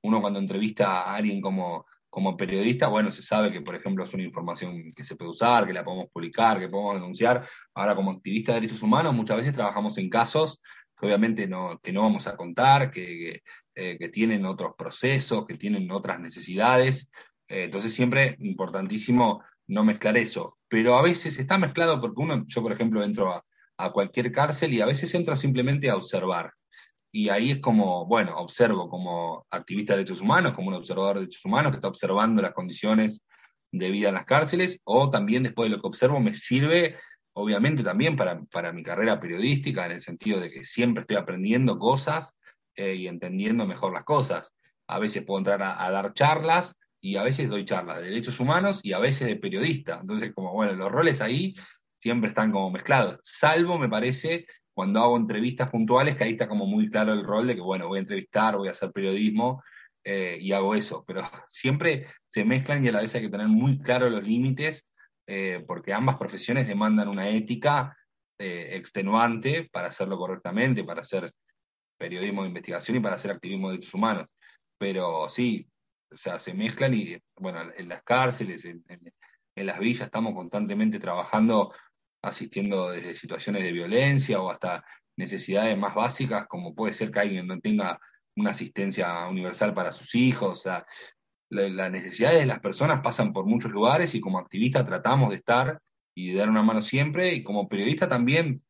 [0.02, 1.86] uno cuando entrevista a alguien como
[2.16, 5.68] como periodista, bueno, se sabe que, por ejemplo, es una información que se puede usar,
[5.68, 7.46] que la podemos publicar, que podemos denunciar.
[7.74, 10.62] Ahora, como activista de derechos humanos, muchas veces trabajamos en casos
[10.98, 13.42] que obviamente no, que no vamos a contar, que,
[13.76, 17.10] eh, tienen otros procesos, que tienen otras necesidades.
[17.50, 20.58] Eh, entonces, siempre importantísimo no mezclar eso.
[20.70, 23.44] Pero a veces está mezclado porque uno, yo, por ejemplo, entro
[23.76, 26.54] a cualquier cárcel y a veces entro simplemente a observar
[27.16, 31.22] y ahí es como, bueno, observo como activista de derechos humanos, como un observador de
[31.22, 33.22] derechos humanos que está observando las condiciones
[33.72, 36.98] de vida en las cárceles, o también después de lo que observo me sirve,
[37.32, 41.80] obviamente, también para, para mi carrera periodística, en el sentido de que siempre estoy aprendiendo
[41.80, 42.34] cosas
[42.76, 44.54] eh, y entendiendo mejor las cosas.
[44.86, 48.42] A veces puedo entrar a, a dar charlas y a veces doy charlas de derechos
[48.42, 50.00] humanos y a veces de periodista.
[50.02, 51.56] Entonces, como, bueno, los roles ahí
[52.02, 54.46] siempre están como mezclados, salvo, me parece,
[54.76, 57.88] cuando hago entrevistas puntuales, que ahí está como muy claro el rol de que, bueno,
[57.88, 59.64] voy a entrevistar, voy a hacer periodismo
[60.04, 63.48] eh, y hago eso, pero siempre se mezclan y a la vez hay que tener
[63.48, 64.86] muy claro los límites,
[65.28, 67.98] eh, porque ambas profesiones demandan una ética
[68.38, 71.32] eh, extenuante para hacerlo correctamente, para hacer
[71.98, 74.28] periodismo de investigación y para hacer activismo de derechos humanos.
[74.78, 75.68] Pero sí,
[76.12, 78.84] o sea, se mezclan y, bueno, en las cárceles, en,
[79.56, 81.74] las villas, estamos constantemente trabajando
[82.26, 84.84] asistiendo desde situaciones de violencia o hasta
[85.18, 88.00] necesidades más básicas, como puede ser que alguien no tenga
[88.36, 90.60] una asistencia universal para sus hijos.
[90.60, 90.86] O sea,
[91.50, 95.36] las la necesidades de las personas pasan por muchos lugares y como activista tratamos de
[95.38, 95.80] estar
[96.16, 97.34] y de dar una mano siempre.
[97.34, 98.62] Y como periodista también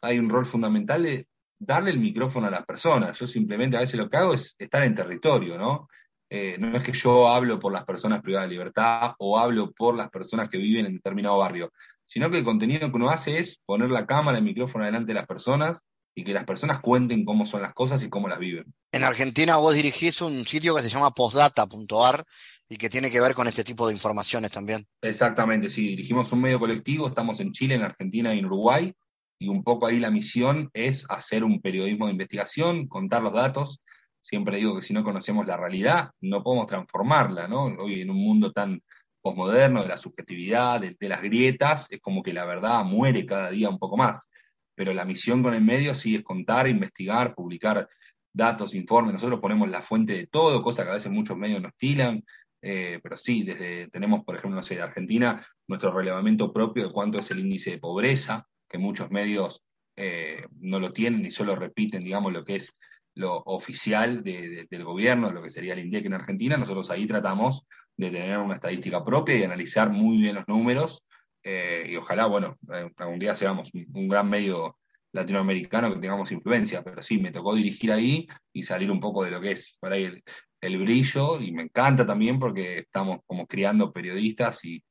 [0.00, 1.26] hay un rol fundamental de
[1.58, 3.18] darle el micrófono a las personas.
[3.18, 5.88] Yo simplemente a veces lo que hago es estar en territorio, ¿no?
[6.30, 9.96] Eh, no es que yo hablo por las personas privadas de libertad o hablo por
[9.96, 11.72] las personas que viven en determinado barrio,
[12.08, 15.14] sino que el contenido que uno hace es poner la cámara, el micrófono delante de
[15.14, 15.80] las personas
[16.14, 18.64] y que las personas cuenten cómo son las cosas y cómo las viven.
[18.90, 22.24] En Argentina vos dirigís un sitio que se llama postdata.ar
[22.68, 24.86] y que tiene que ver con este tipo de informaciones también.
[25.02, 28.92] Exactamente, sí, dirigimos un medio colectivo, estamos en Chile, en Argentina y en Uruguay,
[29.38, 33.80] y un poco ahí la misión es hacer un periodismo de investigación, contar los datos.
[34.22, 37.66] Siempre digo que si no conocemos la realidad, no podemos transformarla, ¿no?
[37.66, 38.82] Hoy en un mundo tan
[39.20, 43.68] posmoderno, de la subjetividad, de, las grietas, es como que la verdad muere cada día
[43.68, 44.28] un poco más.
[44.74, 47.88] Pero la misión con el medio sí es contar, investigar, publicar
[48.32, 49.14] datos, informes.
[49.14, 52.24] Nosotros ponemos la fuente de todo, cosa que a veces muchos medios nos tiran.
[52.62, 56.92] Eh, pero sí, desde, tenemos, por ejemplo, no sé, de Argentina, nuestro relevamiento propio de
[56.92, 59.62] cuánto es el índice de pobreza, que muchos medios
[59.96, 62.74] eh, no lo tienen y solo repiten, digamos, lo que es
[63.14, 66.56] lo oficial de, de, del gobierno, lo que sería el INDEC en Argentina.
[66.56, 67.66] Nosotros ahí tratamos
[67.98, 71.04] de tener una estadística propia y analizar muy bien los números.
[71.42, 74.78] Eh, y ojalá, bueno, eh, algún día seamos un gran medio
[75.12, 79.30] latinoamericano que tengamos influencia, pero sí, me tocó dirigir ahí y salir un poco de
[79.30, 80.22] lo que es para el,
[80.60, 84.82] el brillo, y me encanta también porque estamos como criando periodistas y,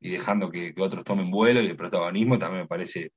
[0.00, 3.12] y dejando que, que, otros tomen vuelo y el protagonismo también me parece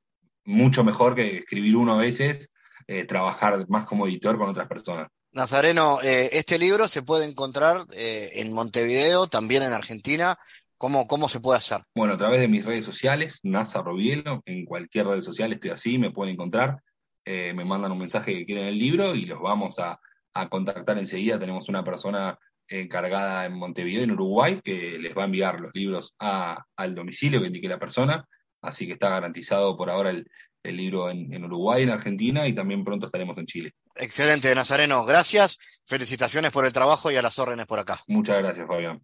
[0.46, 2.52] mucho mejor que escribir uno a veces,
[2.88, 5.08] eh, trabajar más como editor con otras personas.
[5.34, 10.38] Nazareno, eh, este libro se puede encontrar eh, en Montevideo, también en Argentina.
[10.78, 11.82] ¿Cómo, ¿Cómo se puede hacer?
[11.96, 15.98] Bueno, a través de mis redes sociales, Nasa Robielo, en cualquier red social estoy así,
[15.98, 16.82] me pueden encontrar,
[17.24, 20.00] eh, me mandan un mensaje que quieren el libro y los vamos a,
[20.34, 21.40] a contactar enseguida.
[21.40, 26.16] Tenemos una persona encargada en Montevideo, en Uruguay, que les va a enviar los libros
[26.20, 28.26] a, al domicilio que indique la persona,
[28.62, 30.28] así que está garantizado por ahora el,
[30.64, 33.74] el libro en, Uruguay, en Argentina y también pronto estaremos en Chile.
[33.96, 35.06] Excelente, Nazareno.
[35.06, 35.60] Gracias.
[35.86, 38.02] Felicitaciones por el trabajo y a las órdenes por acá.
[38.08, 39.02] Muchas gracias, Fabián.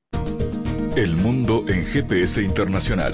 [0.96, 3.14] El mundo en GPS Internacional.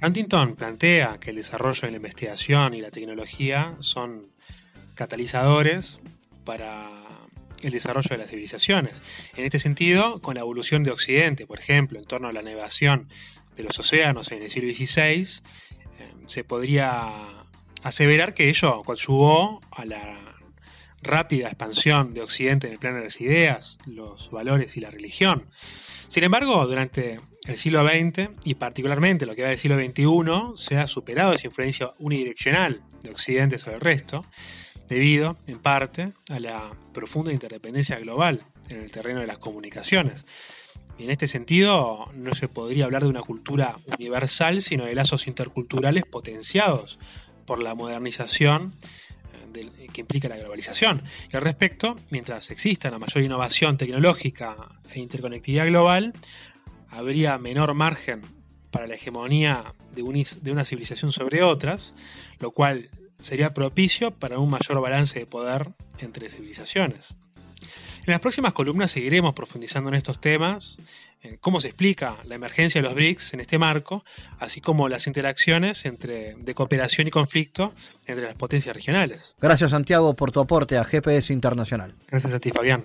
[0.00, 4.28] Huntington plantea que el desarrollo de la investigación y la tecnología son
[4.94, 5.98] catalizadores
[6.44, 6.88] para
[7.62, 9.00] el desarrollo de las civilizaciones.
[9.36, 13.08] En este sentido, con la evolución de Occidente, por ejemplo, en torno a la navegación
[13.56, 15.22] de los océanos en el siglo XVI,
[15.98, 17.44] eh, se podría
[17.82, 20.36] aseverar que ello conjugó a la
[21.02, 25.46] rápida expansión de Occidente en el plano de las ideas, los valores y la religión.
[26.08, 30.76] Sin embargo, durante el siglo XX y particularmente lo que va del siglo XXI, se
[30.76, 34.24] ha superado esa influencia unidireccional de Occidente sobre el resto,
[34.88, 40.24] debido, en parte, a la profunda interdependencia global en el terreno de las comunicaciones.
[40.98, 45.26] Y en este sentido, no se podría hablar de una cultura universal, sino de lazos
[45.26, 46.98] interculturales potenciados
[47.46, 48.74] por la modernización
[49.92, 51.02] que implica la globalización.
[51.32, 54.56] Y al respecto, mientras exista una mayor innovación tecnológica
[54.92, 56.12] e interconectividad global,
[56.90, 58.22] habría menor margen
[58.70, 61.94] para la hegemonía de, de una civilización sobre otras,
[62.40, 65.68] lo cual sería propicio para un mayor balance de poder
[65.98, 67.00] entre civilizaciones.
[68.06, 70.76] En las próximas columnas seguiremos profundizando en estos temas
[71.40, 74.04] cómo se explica la emergencia de los BRICS en este marco,
[74.38, 77.74] así como las interacciones entre, de cooperación y conflicto
[78.06, 79.20] entre las potencias regionales.
[79.40, 81.94] Gracias Santiago por tu aporte a GPS Internacional.
[82.08, 82.84] Gracias a ti Fabián.